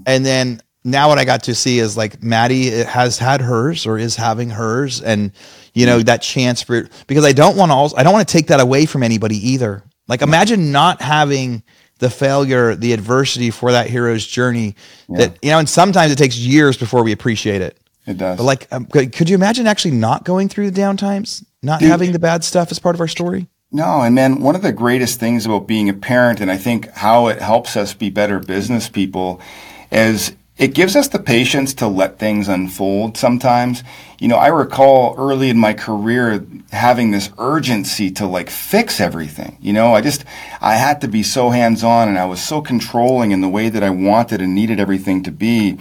[0.05, 3.85] and then now what I got to see is like Maddie eh, has had hers
[3.85, 5.31] or is having hers, and
[5.73, 8.47] you know that chance for because I don't want to I don't want to take
[8.47, 9.83] that away from anybody either.
[10.07, 11.63] Like imagine not having
[11.99, 14.75] the failure, the adversity for that hero's journey.
[15.09, 17.77] That you know, and sometimes it takes years before we appreciate it.
[18.11, 18.37] It does.
[18.37, 22.19] But like, um, could, you imagine actually not going through the downtimes, not having the
[22.19, 23.47] bad stuff as part of our story?
[23.71, 26.91] No, and man, one of the greatest things about being a parent, and I think
[26.91, 29.39] how it helps us be better business people,
[29.91, 33.81] is it gives us the patience to let things unfold sometimes.
[34.19, 39.57] You know, I recall early in my career having this urgency to like fix everything.
[39.59, 40.23] You know, I just,
[40.59, 43.69] I had to be so hands on and I was so controlling in the way
[43.69, 45.79] that I wanted and needed everything to be.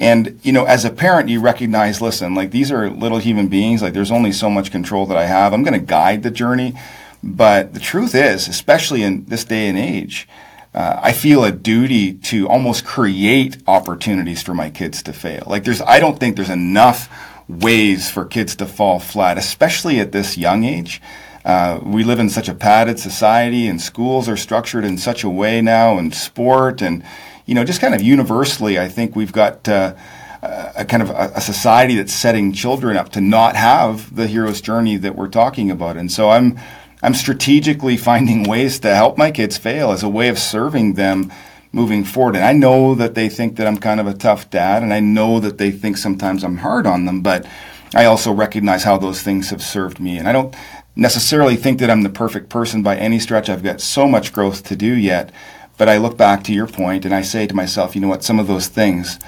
[0.00, 3.82] And, you know, as a parent, you recognize, listen, like these are little human beings.
[3.82, 5.52] Like there's only so much control that I have.
[5.52, 6.74] I'm going to guide the journey.
[7.22, 10.28] But the truth is, especially in this day and age,
[10.72, 15.42] uh, I feel a duty to almost create opportunities for my kids to fail.
[15.46, 17.08] Like there's, I don't think there's enough
[17.48, 21.00] ways for kids to fall flat, especially at this young age.
[21.44, 25.30] Uh, we live in such a padded society, and schools are structured in such a
[25.30, 27.02] way now, and sport, and
[27.48, 29.94] you know, just kind of universally, I think we've got uh,
[30.42, 34.60] a kind of a, a society that's setting children up to not have the hero's
[34.60, 35.96] journey that we're talking about.
[35.96, 36.60] And so I'm
[37.02, 41.32] I'm strategically finding ways to help my kids fail as a way of serving them
[41.72, 42.36] moving forward.
[42.36, 45.00] And I know that they think that I'm kind of a tough dad, and I
[45.00, 47.46] know that they think sometimes I'm hard on them, but
[47.94, 50.18] I also recognize how those things have served me.
[50.18, 50.54] And I don't
[50.96, 53.48] necessarily think that I'm the perfect person by any stretch.
[53.48, 55.32] I've got so much growth to do yet.
[55.78, 58.24] But I look back to your point and I say to myself, you know what,
[58.24, 59.18] some of those things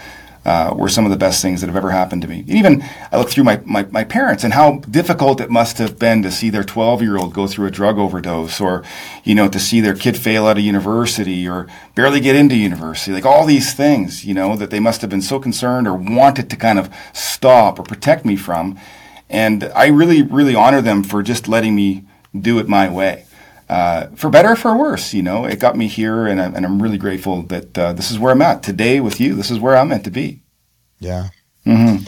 [0.45, 2.41] uh, were some of the best things that have ever happened to me.
[2.41, 2.83] And even
[3.13, 6.31] I look through my, my, my parents and how difficult it must have been to
[6.31, 8.83] see their 12 year old go through a drug overdose or,
[9.23, 13.13] you know, to see their kid fail out of university or barely get into university.
[13.13, 16.49] Like all these things, you know, that they must have been so concerned or wanted
[16.51, 18.79] to kind of stop or protect me from.
[19.29, 22.05] And I really, really honor them for just letting me
[22.39, 23.27] do it my way.
[23.71, 26.67] Uh, for better or for worse, you know, it got me here, and, I, and
[26.67, 29.37] I'm really grateful that uh, this is where I'm at today with you.
[29.37, 30.43] This is where I'm meant to be.
[30.99, 31.29] Yeah.
[31.65, 32.05] Mm-hmm.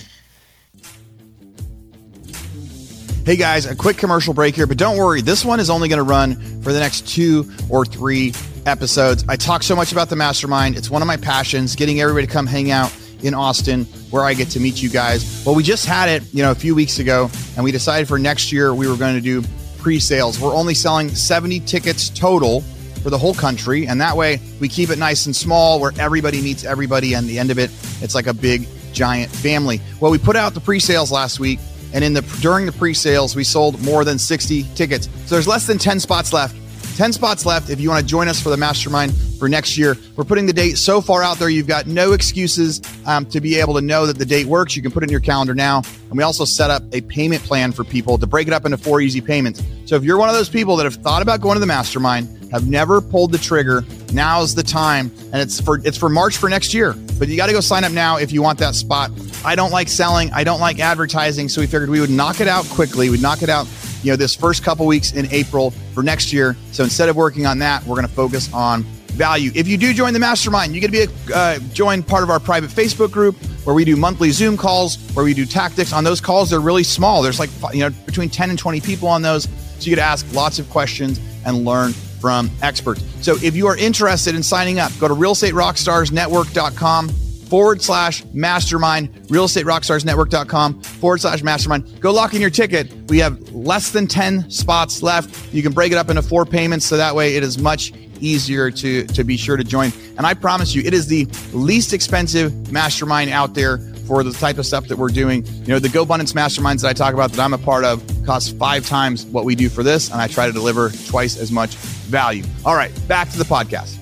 [3.24, 5.98] Hey guys, a quick commercial break here, but don't worry, this one is only going
[5.98, 8.34] to run for the next two or three
[8.66, 9.24] episodes.
[9.28, 10.76] I talk so much about the mastermind.
[10.76, 14.34] It's one of my passions, getting everybody to come hang out in Austin where I
[14.34, 15.44] get to meet you guys.
[15.46, 18.18] Well, we just had it, you know, a few weeks ago, and we decided for
[18.18, 19.44] next year we were going to do
[19.82, 20.40] pre-sales.
[20.40, 22.60] We're only selling 70 tickets total
[23.02, 26.40] for the whole country, and that way we keep it nice and small where everybody
[26.40, 27.14] meets everybody.
[27.14, 29.80] And the end of it, it's like a big giant family.
[30.00, 31.58] Well, we put out the pre-sales last week,
[31.92, 35.08] and in the during the pre-sales, we sold more than 60 tickets.
[35.26, 36.54] So there's less than 10 spots left.
[36.92, 39.96] 10 spots left if you want to join us for the mastermind for next year.
[40.16, 43.58] We're putting the date so far out there, you've got no excuses um, to be
[43.58, 44.76] able to know that the date works.
[44.76, 45.82] You can put it in your calendar now.
[46.08, 48.76] And we also set up a payment plan for people to break it up into
[48.76, 49.62] four easy payments.
[49.86, 52.28] So if you're one of those people that have thought about going to the mastermind,
[52.52, 55.10] have never pulled the trigger, now's the time.
[55.32, 56.92] And it's for it's for March for next year.
[57.18, 59.10] But you got to go sign up now if you want that spot.
[59.44, 62.48] I don't like selling, I don't like advertising, so we figured we would knock it
[62.48, 63.10] out quickly.
[63.10, 63.66] We'd knock it out
[64.02, 66.56] you know, this first couple weeks in April for next year.
[66.72, 69.50] So instead of working on that, we're going to focus on value.
[69.54, 72.30] If you do join the mastermind, you get to be a uh, join part of
[72.30, 75.92] our private Facebook group where we do monthly Zoom calls, where we do tactics.
[75.92, 77.22] On those calls, they're really small.
[77.22, 79.50] There's like you know between 10 and 20 people on those, so
[79.82, 83.04] you get to ask lots of questions and learn from experts.
[83.20, 87.10] So if you are interested in signing up, go to realestaterockstarsnetwork.com
[87.52, 92.00] forward slash mastermind, realestaterockstarsnetwork.com forward slash mastermind.
[92.00, 92.90] Go lock in your ticket.
[93.10, 95.52] We have less than 10 spots left.
[95.52, 98.70] You can break it up into four payments so that way it is much easier
[98.70, 99.92] to, to be sure to join.
[100.16, 104.56] And I promise you, it is the least expensive mastermind out there for the type
[104.56, 105.44] of stuff that we're doing.
[105.44, 108.56] You know, the GoBundance masterminds that I talk about that I'm a part of cost
[108.56, 111.74] five times what we do for this, and I try to deliver twice as much
[111.74, 112.44] value.
[112.64, 114.01] All right, back to the podcast.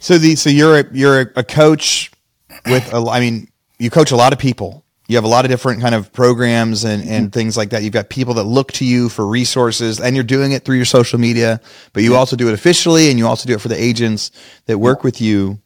[0.00, 2.10] So the so you're a, you're a coach
[2.66, 4.84] with a, I mean you coach a lot of people.
[5.08, 7.30] You have a lot of different kind of programs and, and mm-hmm.
[7.30, 7.82] things like that.
[7.82, 10.84] You've got people that look to you for resources and you're doing it through your
[10.84, 11.60] social media,
[11.92, 12.18] but you yeah.
[12.18, 14.30] also do it officially and you also do it for the agents
[14.66, 15.58] that work with you.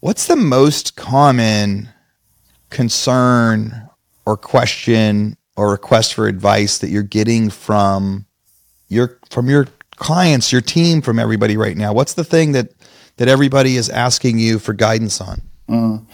[0.00, 1.88] What's the most common
[2.68, 3.88] concern
[4.26, 8.26] or question or request for advice that you're getting from
[8.88, 11.92] your from your clients, your team, from everybody right now?
[11.92, 12.72] What's the thing that
[13.20, 15.42] that everybody is asking you for guidance on?
[15.68, 16.06] Mm.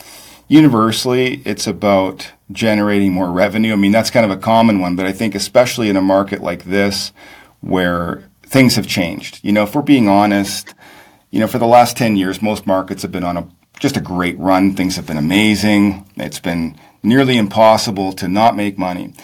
[0.49, 3.73] Universally, it's about generating more revenue.
[3.73, 6.43] I mean, that's kind of a common one, but I think especially in a market
[6.43, 7.13] like this
[7.61, 9.39] where things have changed.
[9.45, 10.75] You know, if we're being honest,
[11.31, 14.01] you know, for the last 10 years, most markets have been on a just a
[14.01, 14.75] great run.
[14.75, 16.11] Things have been amazing.
[16.17, 19.15] It's been nearly impossible to not make money.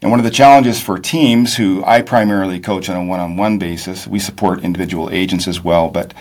[0.00, 4.06] And one of the challenges for teams who I primarily coach on a one-on-one basis,
[4.06, 6.14] we support individual agents as well, but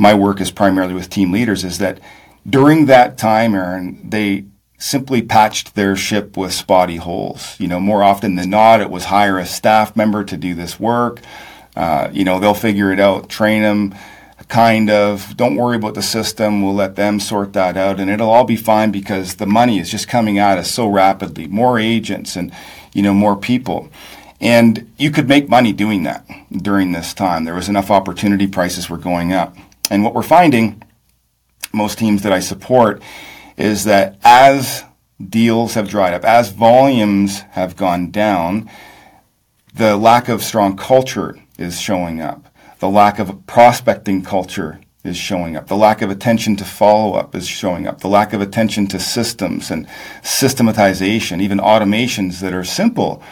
[0.00, 2.00] my work is primarily with team leaders, is that
[2.48, 4.46] during that time, Aaron, they
[4.78, 7.54] simply patched their ship with spotty holes.
[7.60, 10.80] You know, more often than not, it was hire a staff member to do this
[10.80, 11.20] work.
[11.76, 13.94] Uh, you know, they'll figure it out, train them,
[14.48, 15.36] kind of.
[15.36, 16.62] Don't worry about the system.
[16.62, 19.90] We'll let them sort that out, and it'll all be fine because the money is
[19.90, 21.46] just coming at us so rapidly.
[21.46, 22.52] More agents and
[22.94, 23.90] you know more people.
[24.40, 27.44] And you could make money doing that during this time.
[27.44, 29.54] There was enough opportunity, prices were going up.
[29.90, 30.82] And what we're finding,
[31.72, 33.02] most teams that I support,
[33.56, 34.84] is that as
[35.28, 38.70] deals have dried up, as volumes have gone down,
[39.74, 42.46] the lack of strong culture is showing up.
[42.78, 45.66] The lack of prospecting culture is showing up.
[45.66, 48.00] The lack of attention to follow up is showing up.
[48.00, 49.86] The lack of attention to systems and
[50.22, 53.22] systematization, even automations that are simple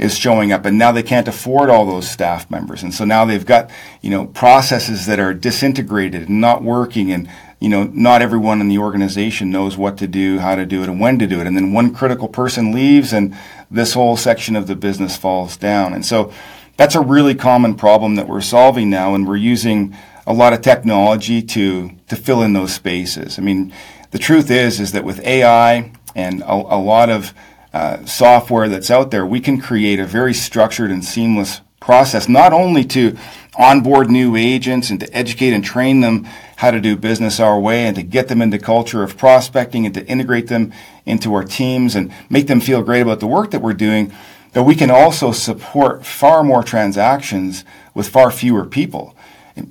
[0.00, 0.64] is showing up.
[0.64, 2.82] And now they can't afford all those staff members.
[2.82, 7.12] And so now they've got you know processes that are disintegrated and not working.
[7.12, 7.28] And
[7.60, 10.88] you know not everyone in the organization knows what to do how to do it
[10.88, 11.46] and when to do it.
[11.46, 13.36] And then one critical person leaves and
[13.70, 15.92] this whole section of the business falls down.
[15.92, 16.32] And so
[16.78, 19.14] that's a really common problem that we're solving now.
[19.14, 19.94] And we're using
[20.26, 23.38] a lot of technology to to fill in those spaces.
[23.38, 23.72] I mean
[24.12, 27.34] the truth is is that with ai and a, a lot of
[27.72, 32.52] uh, software that's out there, we can create a very structured and seamless process, not
[32.52, 33.16] only to
[33.56, 36.24] onboard new agents and to educate and train them
[36.56, 39.94] how to do business our way and to get them into culture of prospecting and
[39.94, 40.72] to integrate them
[41.06, 44.12] into our teams and make them feel great about the work that we're doing,
[44.52, 49.16] but we can also support far more transactions with far fewer people.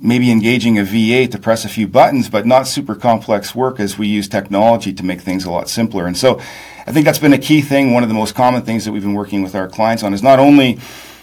[0.00, 3.98] Maybe engaging a VA to press a few buttons, but not super complex work as
[3.98, 6.06] we use technology to make things a lot simpler.
[6.06, 6.38] And so
[6.86, 7.92] I think that's been a key thing.
[7.92, 10.22] One of the most common things that we've been working with our clients on is
[10.22, 10.78] not only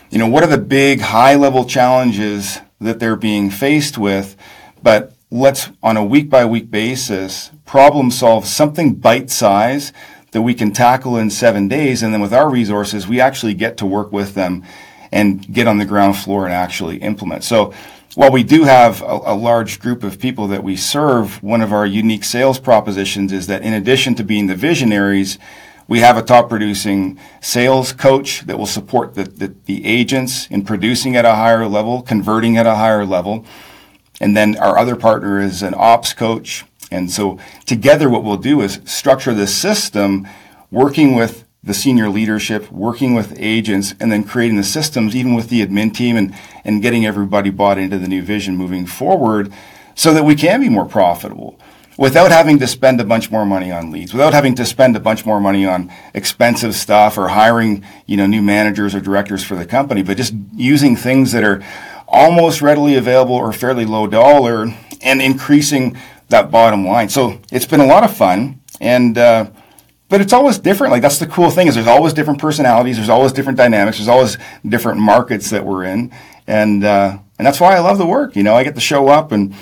[0.09, 4.35] you know, what are the big high level challenges that they're being faced with,
[4.81, 9.91] but let's on a week by week basis problem solve something bite size
[10.31, 12.01] that we can tackle in seven days.
[12.01, 14.63] And then with our resources, we actually get to work with them
[15.11, 17.43] and get on the ground floor and actually implement.
[17.43, 17.73] So
[18.17, 21.71] while we do have a, a, large group of people that we serve, one of
[21.71, 25.37] our unique sales propositions is that in addition to being the visionaries,
[25.87, 30.65] we have a top producing sales coach that will support the, the, the, agents in
[30.65, 33.45] producing at a higher level, converting at a higher level.
[34.19, 36.65] And then our other partner is an ops coach.
[36.89, 40.27] And so together what we'll do is structure the system
[40.71, 45.49] working with the senior leadership, working with agents, and then creating the systems, even with
[45.49, 49.51] the admin team and, and getting everybody bought into the new vision moving forward
[49.95, 51.59] so that we can be more profitable
[51.97, 54.99] without having to spend a bunch more money on leads, without having to spend a
[54.99, 59.55] bunch more money on expensive stuff or hiring, you know, new managers or directors for
[59.55, 61.63] the company, but just using things that are
[62.07, 64.67] almost readily available or fairly low dollar
[65.01, 65.97] and increasing
[66.29, 67.09] that bottom line.
[67.09, 69.49] So it's been a lot of fun and, uh,
[70.09, 70.91] but it's always different.
[70.91, 72.97] Like that's the cool thing is there's always different personalities.
[72.97, 73.97] There's always different dynamics.
[73.97, 76.11] There's always different markets that we're in.
[76.47, 78.35] And, uh, and that's why I love the work.
[78.35, 79.53] You know, I get to show up and,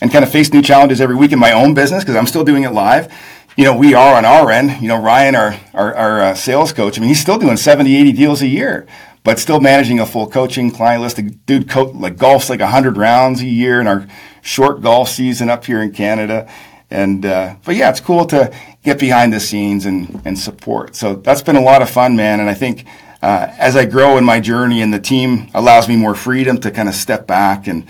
[0.00, 2.44] and kind of face new challenges every week in my own business because I'm still
[2.44, 3.12] doing it live.
[3.56, 6.72] You know, we are on our end, you know, Ryan, our, our, our uh, sales
[6.72, 8.86] coach, I mean, he's still doing 70, 80 deals a year,
[9.24, 11.16] but still managing a full coaching client list.
[11.16, 14.06] The dude co- like golfs like 100 rounds a year in our
[14.42, 16.48] short golf season up here in Canada.
[16.88, 18.54] And, uh, but yeah, it's cool to
[18.88, 20.96] get behind the scenes and, and support.
[20.96, 22.40] So that's been a lot of fun, man.
[22.40, 22.84] And I think,
[23.22, 26.70] uh, as I grow in my journey and the team allows me more freedom to
[26.70, 27.86] kind of step back and,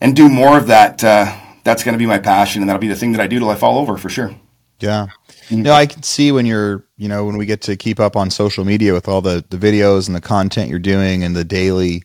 [0.00, 1.04] and do more of that.
[1.04, 3.38] Uh, that's going to be my passion, and that'll be the thing that I do
[3.38, 4.34] till I fall over for sure.
[4.80, 5.08] Yeah.
[5.48, 8.16] You know, I can see when you're, you know, when we get to keep up
[8.16, 11.44] on social media with all the, the videos and the content you're doing and the
[11.44, 12.02] daily,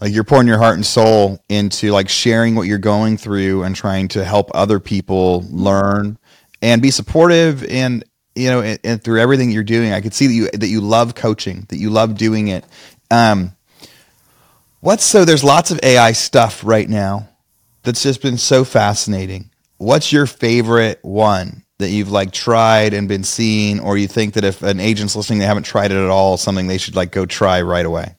[0.00, 3.76] like you're pouring your heart and soul into like sharing what you're going through and
[3.76, 6.18] trying to help other people learn
[6.62, 10.26] and be supportive and, you know, and, and through everything you're doing, I could see
[10.26, 12.64] that you, that you love coaching, that you love doing it.
[13.10, 13.52] Um,
[14.80, 17.28] what's so there's lots of AI stuff right now
[17.82, 19.50] that's just been so fascinating.
[19.78, 24.44] What's your favorite one that you've like tried and been seeing, or you think that
[24.44, 27.24] if an agent's listening, they haven't tried it at all, something they should like go
[27.24, 28.16] try right away?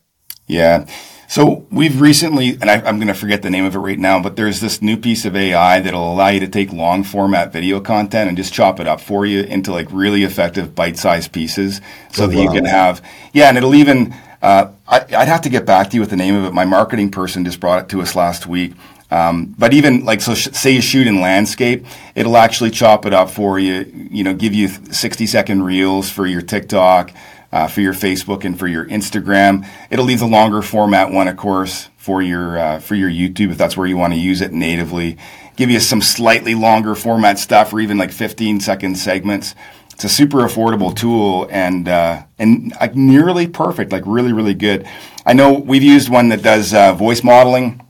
[0.48, 0.86] Yeah.
[1.30, 4.20] So we've recently, and I, am going to forget the name of it right now,
[4.20, 7.80] but there's this new piece of AI that'll allow you to take long format video
[7.80, 12.24] content and just chop it up for you into like really effective bite-sized pieces, so
[12.24, 12.42] oh, that wow.
[12.42, 14.16] you can have, yeah, and it'll even.
[14.42, 16.54] Uh, I, would have to get back to you with the name of it.
[16.54, 18.74] My marketing person just brought it to us last week.
[19.12, 23.14] Um, but even like, so sh- say you shoot in landscape, it'll actually chop it
[23.14, 27.12] up for you, you know, give you 60 second reels for your TikTok,
[27.52, 29.68] uh, for your Facebook and for your Instagram.
[29.90, 33.58] It'll leave the longer format one, of course, for your, uh, for your YouTube if
[33.58, 35.18] that's where you want to use it natively.
[35.56, 39.56] Give you some slightly longer format stuff or even like 15 second segments.
[39.94, 44.88] It's a super affordable tool and, uh, and like nearly perfect, like really, really good.
[45.26, 47.86] I know we've used one that does, uh, voice modeling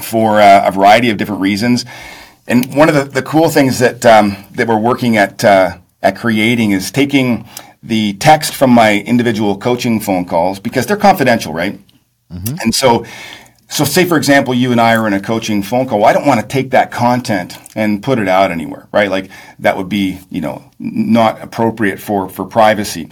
[0.00, 1.84] for uh, a variety of different reasons.
[2.46, 6.16] And one of the, the cool things that um, that we're working at uh, at
[6.16, 7.48] creating is taking
[7.82, 11.78] the text from my individual coaching phone calls because they're confidential, right?
[12.32, 12.56] Mm-hmm.
[12.62, 13.04] And so,
[13.68, 16.00] so say for example, you and I are in a coaching phone call.
[16.00, 19.10] Well, I don't want to take that content and put it out anywhere, right?
[19.10, 23.10] Like that would be, you know, not appropriate for for privacy.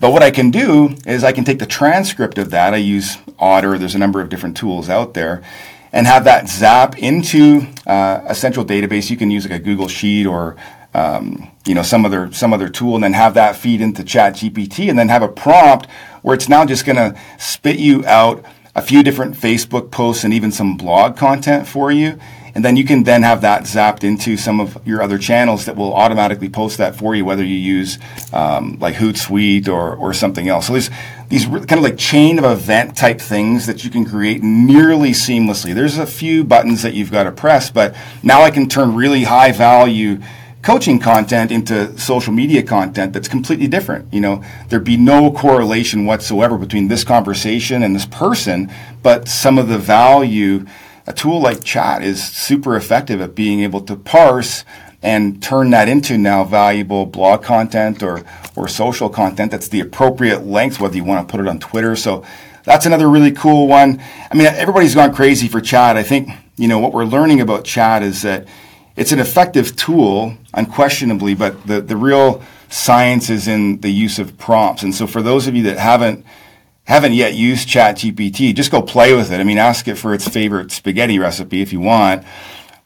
[0.00, 2.72] But what I can do is I can take the transcript of that.
[2.72, 3.78] I use Otter.
[3.78, 5.42] There's a number of different tools out there
[5.92, 9.10] and have that zap into uh, a central database.
[9.10, 10.56] You can use like a Google Sheet or
[10.98, 14.34] um, you know some other some other tool, and then have that feed into Chat
[14.34, 15.86] GPT, and then have a prompt
[16.22, 18.44] where it's now just going to spit you out
[18.74, 22.18] a few different Facebook posts and even some blog content for you.
[22.54, 25.76] And then you can then have that zapped into some of your other channels that
[25.76, 27.98] will automatically post that for you, whether you use
[28.32, 30.66] um, like Hootsuite or, or something else.
[30.66, 30.90] So there's
[31.28, 35.74] these kind of like chain of event type things that you can create nearly seamlessly.
[35.74, 39.24] There's a few buttons that you've got to press, but now I can turn really
[39.24, 40.20] high value
[40.68, 44.12] coaching content into social media content that's completely different.
[44.12, 48.70] You know, there'd be no correlation whatsoever between this conversation and this person,
[49.02, 50.66] but some of the value,
[51.06, 54.66] a tool like chat is super effective at being able to parse
[55.02, 58.22] and turn that into now valuable blog content or,
[58.54, 61.96] or social content that's the appropriate length, whether you want to put it on Twitter.
[61.96, 62.26] So
[62.64, 64.02] that's another really cool one.
[64.30, 65.96] I mean, everybody's gone crazy for chat.
[65.96, 68.46] I think, you know, what we're learning about chat is that
[68.98, 74.36] it's an effective tool, unquestionably, but the, the real science is in the use of
[74.36, 74.82] prompts.
[74.82, 76.26] And so for those of you that haven't
[76.82, 79.40] haven't yet used ChatGPT, just go play with it.
[79.40, 82.24] I mean, ask it for its favorite spaghetti recipe if you want.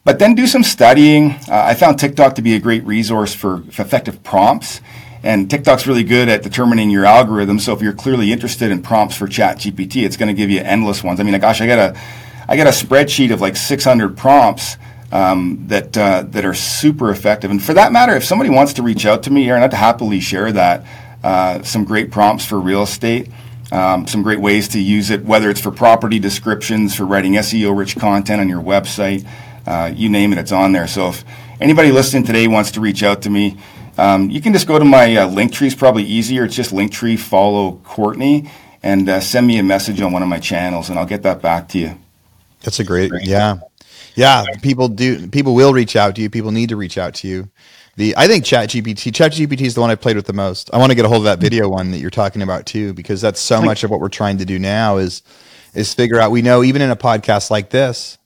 [0.03, 1.31] But then do some studying.
[1.31, 4.81] Uh, I found TikTok to be a great resource for, effective prompts.
[5.23, 7.59] And TikTok's really good at determining your algorithm.
[7.59, 11.01] So if you're clearly interested in prompts for ChatGPT, it's going to give you endless
[11.01, 11.21] ones.
[11.21, 12.01] I mean, gosh, I got a,
[12.49, 14.75] I got a spreadsheet of like 600 prompts
[15.13, 17.51] um, that uh, that are super effective.
[17.51, 20.19] And for that matter, if somebody wants to reach out to me, Aaron, I'd happily
[20.19, 20.83] share that.
[21.23, 23.29] Uh, some great prompts for real estate.
[23.71, 27.75] Um, some great ways to use it, whether it's for property descriptions, for writing SEO
[27.75, 29.27] rich content on your website,
[29.65, 30.85] uh, you name it, it's on there.
[30.85, 31.23] So if
[31.59, 33.57] anybody listening today wants to reach out to me,
[33.97, 35.67] um, you can just go to my uh, link tree.
[35.67, 36.43] It's probably easier.
[36.43, 38.51] It's just Linktree follow Courtney
[38.83, 41.41] and uh, send me a message on one of my channels, and I'll get that
[41.41, 41.97] back to you.
[42.61, 43.57] That's a great, yeah.
[44.15, 45.27] Yeah, people do.
[45.27, 46.29] People will reach out to you.
[46.29, 47.49] People need to reach out to you.
[47.95, 50.69] The I think ChatGPT ChatGPT is the one I played with the most.
[50.73, 52.93] I want to get a hold of that video one that you're talking about too,
[52.93, 55.21] because that's so much of what we're trying to do now is
[55.73, 56.31] is figure out.
[56.31, 58.17] We know even in a podcast like this,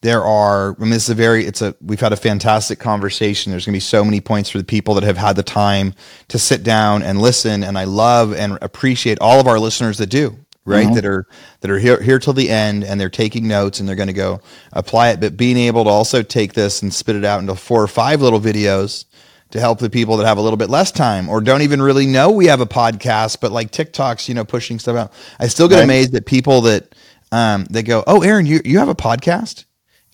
[0.00, 0.76] there are.
[0.78, 1.46] I mean, this is a very.
[1.46, 1.74] It's a.
[1.80, 3.50] We've had a fantastic conversation.
[3.50, 5.94] There's going to be so many points for the people that have had the time
[6.28, 7.64] to sit down and listen.
[7.64, 10.94] And I love and appreciate all of our listeners that do right mm-hmm.
[10.94, 11.26] that are
[11.60, 14.12] that are here here till the end and they're taking notes and they're going to
[14.12, 14.40] go
[14.72, 17.82] apply it but being able to also take this and spit it out into four
[17.82, 19.04] or five little videos
[19.50, 22.06] to help the people that have a little bit less time or don't even really
[22.06, 25.68] know we have a podcast but like TikToks you know pushing stuff out I still
[25.68, 25.84] get right.
[25.84, 26.94] amazed at people that
[27.30, 29.64] um they go oh Aaron you you have a podcast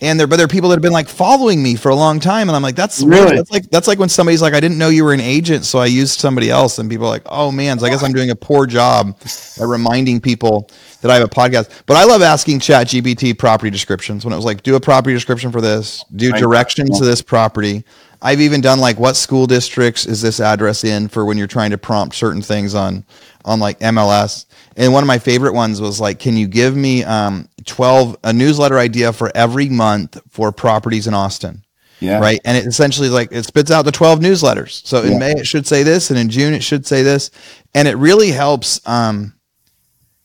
[0.03, 2.21] and there, but there are people that have been like following me for a long
[2.21, 4.79] time, and I'm like, that's really that's like that's like when somebody's like, I didn't
[4.79, 7.53] know you were an agent, so I used somebody else, and people are like, oh
[7.53, 10.71] man, so I guess I'm doing a poor job at reminding people
[11.03, 11.83] that I have a podcast.
[11.85, 15.15] But I love asking Chat GPT property descriptions when it was like, do a property
[15.15, 17.85] description for this, do directions to this property.
[18.23, 21.71] I've even done like, what school districts is this address in for when you're trying
[21.71, 23.05] to prompt certain things on
[23.45, 24.45] on like MLS.
[24.77, 28.33] And one of my favorite ones was like, can you give me um, 12, a
[28.33, 31.65] newsletter idea for every month for properties in Austin?
[32.01, 32.19] Yeah.
[32.19, 32.41] Right.
[32.45, 34.85] And it essentially like it spits out the 12 newsletters.
[34.87, 35.19] So in yeah.
[35.19, 37.31] May it should say this and in June it should say this.
[37.75, 38.81] And it really helps.
[38.89, 39.35] Um,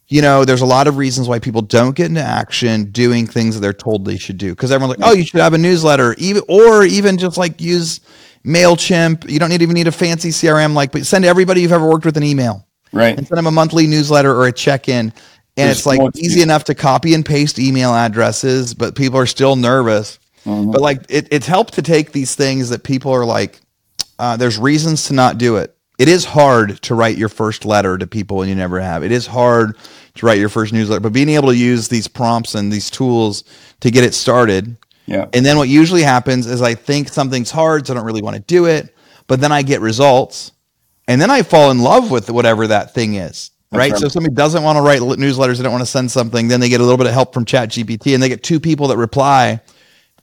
[0.08, 3.56] you know, there's a lot of reasons why people don't get into action doing things
[3.56, 4.52] that they're told they should do.
[4.52, 8.02] Because everyone's like, oh, you should have a newsletter, even or even just like use
[8.46, 9.30] MailChimp.
[9.30, 12.06] You don't need even need a fancy CRM like, but send everybody you've ever worked
[12.06, 12.68] with an email.
[12.94, 13.18] Right.
[13.18, 15.12] And send them a monthly newsletter or a check-in.
[15.58, 19.26] And There's it's like easy enough to copy and paste email addresses, but people are
[19.26, 20.20] still nervous.
[20.46, 20.72] Mm-hmm.
[20.72, 23.62] But like it, it's helped to take these things that people are like,
[24.20, 25.76] uh, there's reasons to not do it.
[25.98, 29.04] It is hard to write your first letter to people and you never have.
[29.04, 29.78] It is hard
[30.16, 33.46] to write your first newsletter, but being able to use these prompts and these tools
[33.80, 34.76] to get it started.
[35.06, 35.28] Yeah.
[35.34, 38.36] And then what usually happens is I think something's hard, so I don't really want
[38.36, 38.94] to do it,
[39.28, 40.52] but then I get results
[41.08, 43.52] and then I fall in love with whatever that thing is.
[43.78, 43.92] Right.
[43.92, 44.00] right.
[44.00, 46.60] So if somebody doesn't want to write newsletters, they don't want to send something, then
[46.60, 48.88] they get a little bit of help from Chat GPT and they get two people
[48.90, 49.62] that reply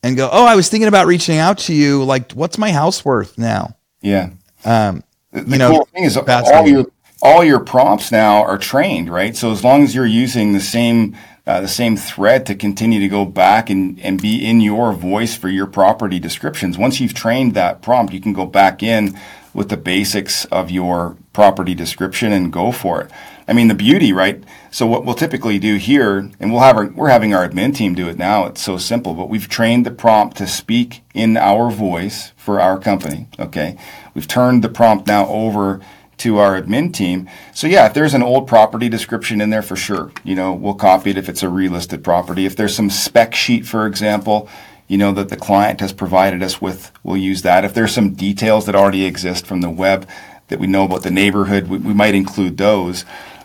[0.02, 2.04] and go, Oh, I was thinking about reaching out to you.
[2.04, 3.76] Like, what's my house worth now?
[4.00, 4.30] Yeah.
[4.64, 6.86] Um, the you know, cool thing is all your
[7.22, 9.36] all your prompts now are trained, right?
[9.36, 13.08] So as long as you're using the same uh, the same thread to continue to
[13.08, 16.78] go back and, and be in your voice for your property descriptions.
[16.78, 19.18] Once you've trained that prompt, you can go back in
[19.52, 23.10] with the basics of your property description and go for it.
[23.48, 24.42] I mean, the beauty, right?
[24.70, 27.94] So what we'll typically do here, and we'll have our, we're having our admin team
[27.94, 28.46] do it now.
[28.46, 32.78] It's so simple, but we've trained the prompt to speak in our voice for our
[32.78, 33.26] company.
[33.38, 33.76] Okay.
[34.14, 35.80] We've turned the prompt now over
[36.18, 37.28] to our admin team.
[37.52, 40.74] So yeah, if there's an old property description in there for sure, you know, we'll
[40.74, 42.46] copy it if it's a relisted property.
[42.46, 44.48] If there's some spec sheet, for example,
[44.86, 47.64] you know, that the client has provided us with, we'll use that.
[47.64, 50.08] If there's some details that already exist from the web
[50.48, 53.04] that we know about the neighborhood, we, we might include those.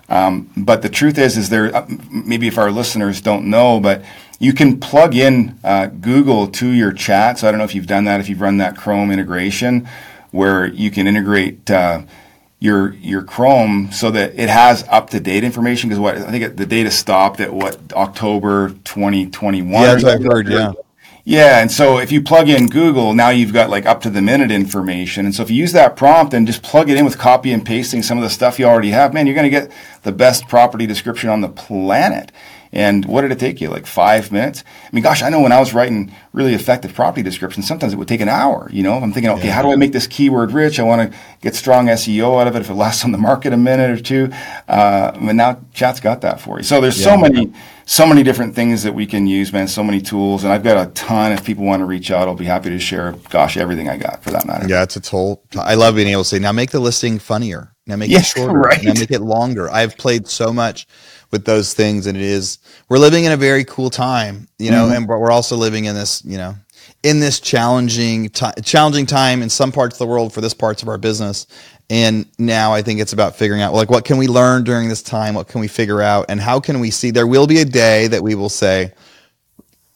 [0.10, 4.04] Um, but the truth is, is there, uh, maybe if our listeners don't know, but
[4.40, 7.40] you can plug in uh, Google to your chat.
[7.40, 9.88] So I don't know if you've done that, if you've run that Chrome integration
[10.32, 12.04] where you can integrate, uh,
[12.60, 16.58] your your Chrome so that it has up to date information because what I think
[16.58, 19.72] the data stopped at what October 2021.
[19.72, 20.48] Yeah, that's what I've heard.
[20.48, 20.74] Yeah,
[21.30, 24.22] Yeah, and so if you plug in Google, now you've got like up to the
[24.22, 25.26] minute information.
[25.26, 27.66] And so if you use that prompt and just plug it in with copy and
[27.66, 29.70] pasting some of the stuff you already have, man, you're going to get
[30.04, 32.32] the best property description on the planet.
[32.72, 33.68] And what did it take you?
[33.70, 34.64] Like five minutes?
[34.86, 37.98] I mean, gosh, I know when I was writing really effective property descriptions, sometimes it
[37.98, 38.70] would take an hour.
[38.72, 39.54] You know, I'm thinking, okay, yeah.
[39.54, 40.80] how do I make this keyword rich?
[40.80, 43.52] I want to get strong SEO out of it if it lasts on the market
[43.52, 44.30] a minute or two.
[44.66, 46.64] Uh, and now chat's got that for you.
[46.64, 47.16] So there's yeah.
[47.16, 47.52] so many
[47.90, 49.66] so many different things that we can use, man.
[49.66, 51.32] So many tools, and I've got a ton.
[51.32, 53.14] If people want to reach out, I'll be happy to share.
[53.30, 54.68] Gosh, everything I got for that matter.
[54.68, 55.42] Yeah, it's a tool.
[55.58, 57.74] I love being able to say, now make the listing funnier.
[57.88, 58.60] Now make it shorter.
[58.60, 58.84] Right.
[58.84, 59.72] Now make it longer.
[59.72, 60.86] I've played so much
[61.32, 62.60] with those things, and it is.
[62.90, 64.98] We're living in a very cool time, you know, mm-hmm.
[64.98, 66.56] and we're also living in this, you know,
[67.04, 68.30] in this challenging,
[68.64, 71.48] challenging time in some parts of the world for this parts of our business.
[71.90, 75.02] And now I think it's about figuring out like what can we learn during this
[75.02, 75.36] time?
[75.36, 76.26] What can we figure out?
[76.30, 78.94] And how can we see there will be a day that we will say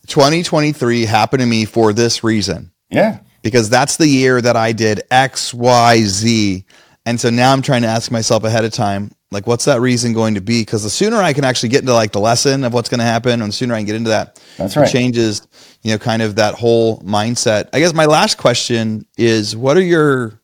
[0.07, 2.71] 2023 happened to me for this reason.
[2.89, 3.19] Yeah.
[3.41, 6.65] Because that's the year that I did X, Y, Z.
[7.05, 10.13] And so now I'm trying to ask myself ahead of time, like, what's that reason
[10.13, 10.61] going to be?
[10.61, 13.05] Because the sooner I can actually get into like the lesson of what's going to
[13.05, 14.91] happen, and the sooner I can get into that, that's right.
[14.91, 15.47] changes,
[15.81, 17.69] you know, kind of that whole mindset.
[17.73, 20.40] I guess my last question is, what are your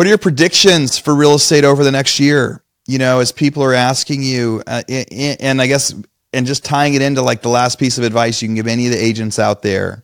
[0.00, 2.64] what are your predictions for real estate over the next year?
[2.86, 5.94] You know, as people are asking you, uh, and I guess,
[6.32, 8.86] and just tying it into like the last piece of advice you can give any
[8.86, 10.02] of the agents out there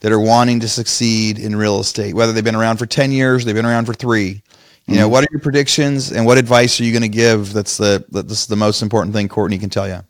[0.00, 3.44] that are wanting to succeed in real estate, whether they've been around for 10 years,
[3.44, 4.42] they've been around for three.
[4.88, 5.12] You know, mm-hmm.
[5.12, 7.52] what are your predictions and what advice are you going to give?
[7.52, 10.00] That's the, this is the most important thing Courtney can tell you.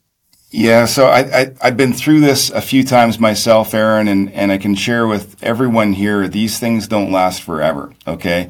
[0.50, 4.50] Yeah, so I, I have been through this a few times myself, Aaron, and and
[4.50, 6.26] I can share with everyone here.
[6.26, 7.92] These things don't last forever.
[8.06, 8.48] Okay,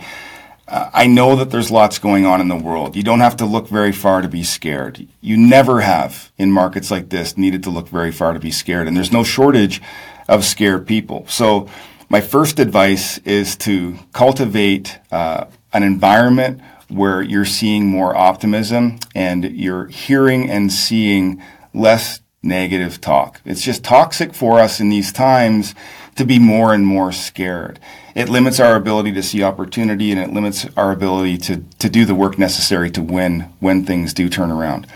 [0.70, 2.94] I know that there's lots going on in the world.
[2.94, 5.08] You don't have to look very far to be scared.
[5.22, 8.86] You never have in markets like this needed to look very far to be scared.
[8.86, 9.80] And there's no shortage
[10.28, 11.26] of scared people.
[11.26, 11.68] So
[12.10, 19.44] my first advice is to cultivate uh, an environment where you're seeing more optimism and
[19.44, 21.42] you're hearing and seeing
[21.72, 23.40] less negative talk.
[23.46, 25.74] It's just toxic for us in these times
[26.16, 27.80] to be more and more scared
[28.18, 32.04] it limits our ability to see opportunity and it limits our ability to, to do
[32.04, 34.88] the work necessary to win when things do turn around.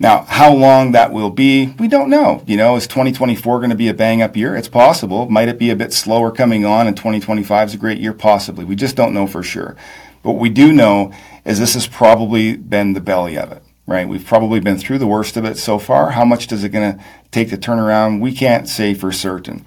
[0.00, 2.42] Now, how long that will be, we don't know.
[2.48, 4.56] You know, is 2024 going to be a bang up year?
[4.56, 5.30] It's possible.
[5.30, 8.12] Might it be a bit slower coming on and 2025 is a great year?
[8.12, 8.64] Possibly.
[8.64, 9.76] We just don't know for sure.
[10.24, 11.12] But what we do know
[11.44, 14.08] is this has probably been the belly of it, right?
[14.08, 16.10] We've probably been through the worst of it so far.
[16.10, 18.18] How much does it going to take to turn around?
[18.18, 19.64] We can't say for certain.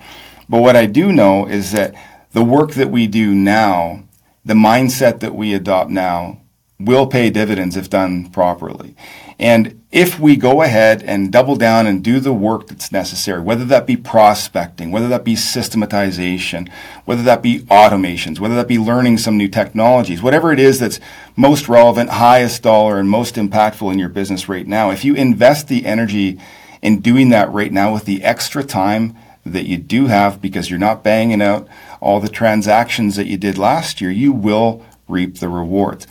[0.50, 1.96] But what I do know is that
[2.32, 4.04] the work that we do now,
[4.46, 6.42] the mindset that we adopt now,
[6.80, 8.96] will pay dividends if done properly.
[9.40, 13.66] And if we go ahead and double down and do the work that's necessary, whether
[13.66, 16.70] that be prospecting, whether that be systematization,
[17.06, 21.00] whether that be automations, whether that be learning some new technologies, whatever it is that's
[21.36, 25.68] most relevant, highest dollar, and most impactful in your business right now, if you invest
[25.68, 26.40] the energy
[26.82, 29.16] in doing that right now with the extra time
[29.46, 31.68] that you do have because you're not banging out
[32.02, 36.08] all the transactions that you did last year, you will reap the rewards.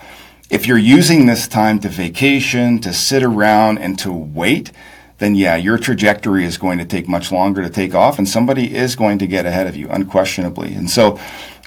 [0.49, 4.70] If you're using this time to vacation, to sit around, and to wait,
[5.18, 8.74] then yeah, your trajectory is going to take much longer to take off, and somebody
[8.74, 10.74] is going to get ahead of you, unquestionably.
[10.74, 11.18] And so,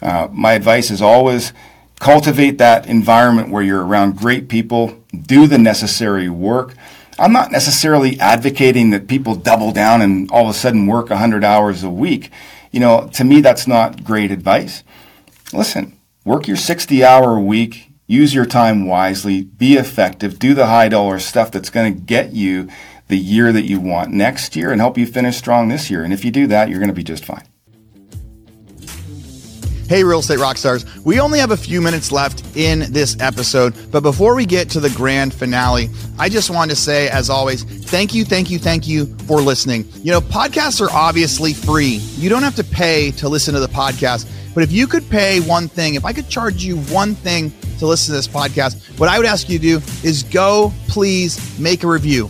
[0.01, 1.51] uh, my advice is always
[1.99, 6.73] cultivate that environment where you're around great people, do the necessary work.
[7.17, 11.43] I'm not necessarily advocating that people double down and all of a sudden work 100
[11.43, 12.31] hours a week
[12.71, 14.83] you know, to me, that's not great advice.
[15.53, 20.89] Listen, work your 60 hour week, use your time wisely, be effective, do the high
[20.89, 22.69] dollar stuff that's going to get you
[23.07, 26.03] the year that you want next year and help you finish strong this year.
[26.03, 27.47] And if you do that, you're going to be just fine.
[29.89, 30.85] Hey, real estate rock stars.
[31.03, 34.79] We only have a few minutes left in this episode, but before we get to
[34.79, 38.87] the grand finale, I just want to say, as always, thank you, thank you, thank
[38.87, 39.91] you for listening.
[40.03, 42.01] You know, podcasts are obviously free.
[42.17, 44.31] You don't have to pay to listen to the podcast.
[44.53, 47.87] But if you could pay one thing, if I could charge you one thing to
[47.87, 51.83] listen to this podcast, what I would ask you to do is go, please make
[51.83, 52.29] a review.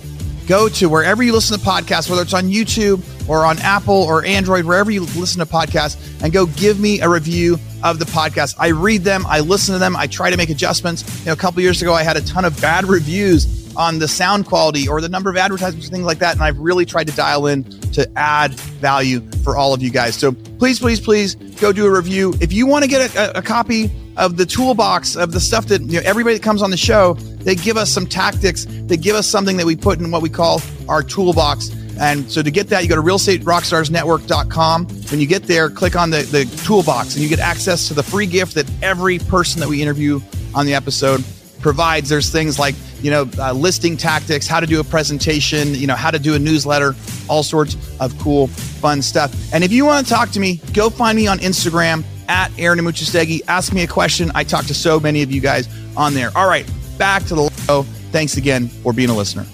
[0.50, 4.26] Go to wherever you listen to podcasts, whether it's on YouTube or on Apple or
[4.26, 8.56] Android, wherever you listen to podcasts, and go give me a review of the podcast.
[8.58, 11.20] I read them, I listen to them, I try to make adjustments.
[11.20, 14.08] You know, a couple years ago, I had a ton of bad reviews on the
[14.08, 16.34] sound quality or the number of advertisements, things like that.
[16.34, 20.16] And I've really tried to dial in to add value for all of you guys.
[20.16, 22.34] So please, please, please go do a review.
[22.42, 25.82] If you want to get a, a, copy of the toolbox of the stuff that
[25.82, 28.66] you know, everybody that comes on the show, they give us some tactics.
[28.70, 32.42] They give us something that we put in what we call our toolbox And so
[32.42, 34.86] to get that, you go to realestaterockstarsnetwork.com.
[34.86, 38.04] When you get there, click on the, the toolbox and you get access to the
[38.04, 40.22] free gift that every person that we interview
[40.56, 41.24] on the episode
[41.60, 42.10] provides.
[42.10, 45.96] There's things like, you know, uh, listing tactics, how to do a presentation, you know,
[45.96, 46.96] how to do a newsletter,
[47.28, 49.36] all sorts of cool, fun stuff.
[49.54, 52.80] And if you want to talk to me, go find me on Instagram at Aaron
[52.80, 53.42] Amuchastegui.
[53.48, 54.32] Ask me a question.
[54.36, 55.68] I talk to so many of you guys
[55.98, 56.32] on there.
[56.36, 56.70] All right,
[57.00, 57.84] back to the show.
[58.12, 59.46] Thanks again for being a listener.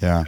[0.00, 0.22] Yeah.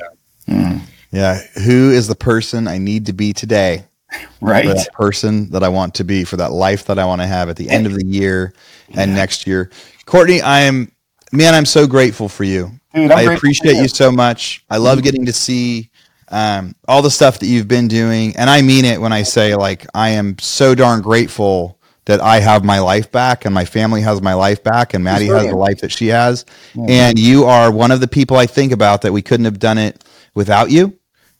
[0.48, 0.82] Mm.
[1.12, 1.40] Yeah.
[1.64, 3.86] Who is the person I need to be today?
[4.42, 4.66] Right.
[4.66, 7.26] For that person that I want to be, for that life that I want to
[7.26, 8.54] have at the end of the year
[8.88, 9.16] and yeah.
[9.16, 9.70] next year.
[10.06, 10.90] Courtney, I am,
[11.30, 12.70] man, I'm so grateful for you.
[12.94, 13.82] Dude, I appreciate you.
[13.82, 14.64] you so much.
[14.70, 15.04] I love mm-hmm.
[15.04, 15.90] getting to see
[16.30, 18.34] um, all the stuff that you've been doing.
[18.36, 22.40] And I mean it when I say, like, I am so darn grateful that I
[22.40, 25.56] have my life back and my family has my life back and Maddie has the
[25.56, 26.44] life that she has.
[26.72, 26.90] Mm-hmm.
[26.90, 29.78] And you are one of the people I think about that we couldn't have done
[29.78, 30.02] it
[30.34, 30.96] without you.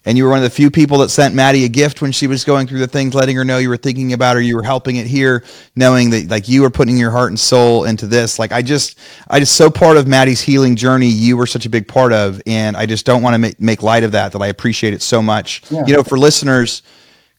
[0.06, 2.26] And you were one of the few people that sent Maddie a gift when she
[2.26, 4.62] was going through the things, letting her know you were thinking about her, you were
[4.62, 5.44] helping it here,
[5.76, 8.38] knowing that like you were putting your heart and soul into this.
[8.38, 8.98] Like I just,
[9.28, 11.08] I just so part of Maddie's healing journey.
[11.08, 13.82] You were such a big part of, and I just don't want to make, make
[13.82, 14.32] light of that.
[14.32, 15.62] That I appreciate it so much.
[15.70, 15.84] Yeah.
[15.86, 16.82] You know, for listeners,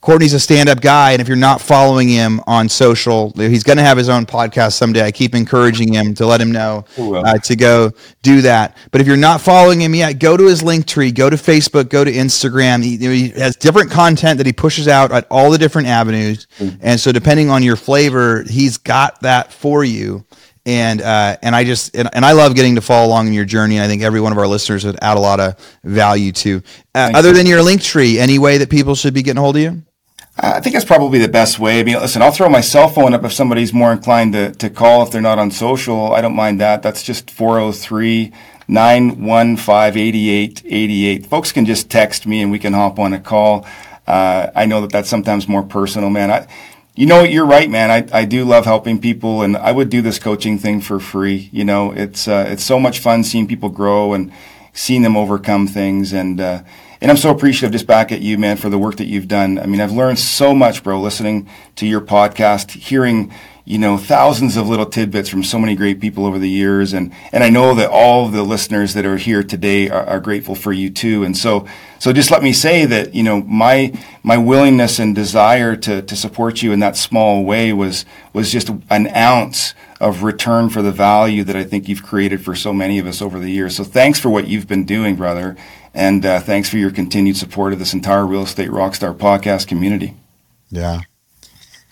[0.01, 3.83] Courtney's a stand-up guy, and if you're not following him on social, he's going to
[3.83, 5.03] have his own podcast someday.
[5.03, 7.91] I keep encouraging him to let him know uh, to go
[8.23, 8.75] do that.
[8.89, 11.89] But if you're not following him yet, go to his link tree, go to Facebook,
[11.89, 12.83] go to Instagram.
[12.83, 16.79] He, he has different content that he pushes out at all the different avenues, mm-hmm.
[16.81, 20.25] and so depending on your flavor, he's got that for you
[20.65, 23.45] and uh, and I just and, and, I love getting to follow along in your
[23.45, 23.81] journey.
[23.81, 26.61] I think every one of our listeners would add a lot of value to.
[26.93, 29.55] Uh, other than your link tree, any way that people should be getting a hold
[29.55, 29.81] of you?
[30.37, 31.79] I think that's probably the best way.
[31.79, 34.69] I mean, listen, I'll throw my cell phone up if somebody's more inclined to, to
[34.69, 36.13] call if they're not on social.
[36.13, 36.81] I don't mind that.
[36.81, 38.31] That's just 403
[38.67, 41.25] 915 8888.
[41.25, 43.65] Folks can just text me and we can hop on a call.
[44.07, 46.31] Uh, I know that that's sometimes more personal, man.
[46.31, 46.47] I,
[46.95, 47.91] you know, you're right, man.
[47.91, 51.49] I, I do love helping people and I would do this coaching thing for free.
[51.51, 54.31] You know, it's, uh, it's so much fun seeing people grow and
[54.71, 56.13] seeing them overcome things.
[56.13, 56.63] And, uh,
[57.01, 59.57] and I'm so appreciative just back at you, man, for the work that you've done.
[59.57, 63.33] I mean, I've learned so much, bro, listening to your podcast, hearing,
[63.65, 66.93] you know, thousands of little tidbits from so many great people over the years.
[66.93, 70.53] And, and I know that all the listeners that are here today are, are grateful
[70.53, 71.23] for you too.
[71.23, 75.75] And so, so just let me say that, you know, my, my willingness and desire
[75.77, 80.69] to, to support you in that small way was, was just an ounce of return
[80.69, 83.51] for the value that I think you've created for so many of us over the
[83.51, 83.75] years.
[83.75, 85.55] So thanks for what you've been doing, brother.
[85.93, 90.15] And uh, thanks for your continued support of this entire Real Estate Rockstar podcast community.
[90.69, 91.01] Yeah.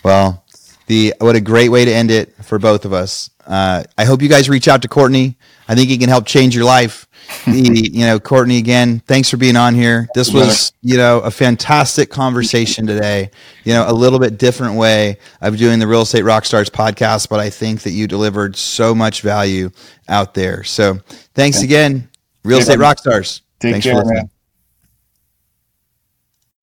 [0.03, 0.45] Well,
[0.87, 3.29] the what a great way to end it for both of us.
[3.45, 5.37] Uh, I hope you guys reach out to Courtney.
[5.67, 7.07] I think he can help change your life.
[7.45, 10.07] the, you know, Courtney, again, thanks for being on here.
[10.15, 13.29] This was, you know, a fantastic conversation today.
[13.63, 17.39] You know, a little bit different way of doing the Real Estate Rockstars podcast, but
[17.39, 19.69] I think that you delivered so much value
[20.07, 20.63] out there.
[20.63, 20.99] So
[21.35, 22.09] thanks again,
[22.43, 23.41] Real Estate Rockstars.
[23.59, 24.29] Take Thanks care, man.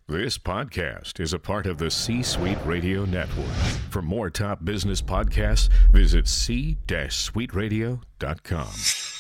[0.09, 3.51] This podcast is a part of the C Suite Radio Network.
[3.91, 9.16] For more top business podcasts, visit c-suiteradio.com.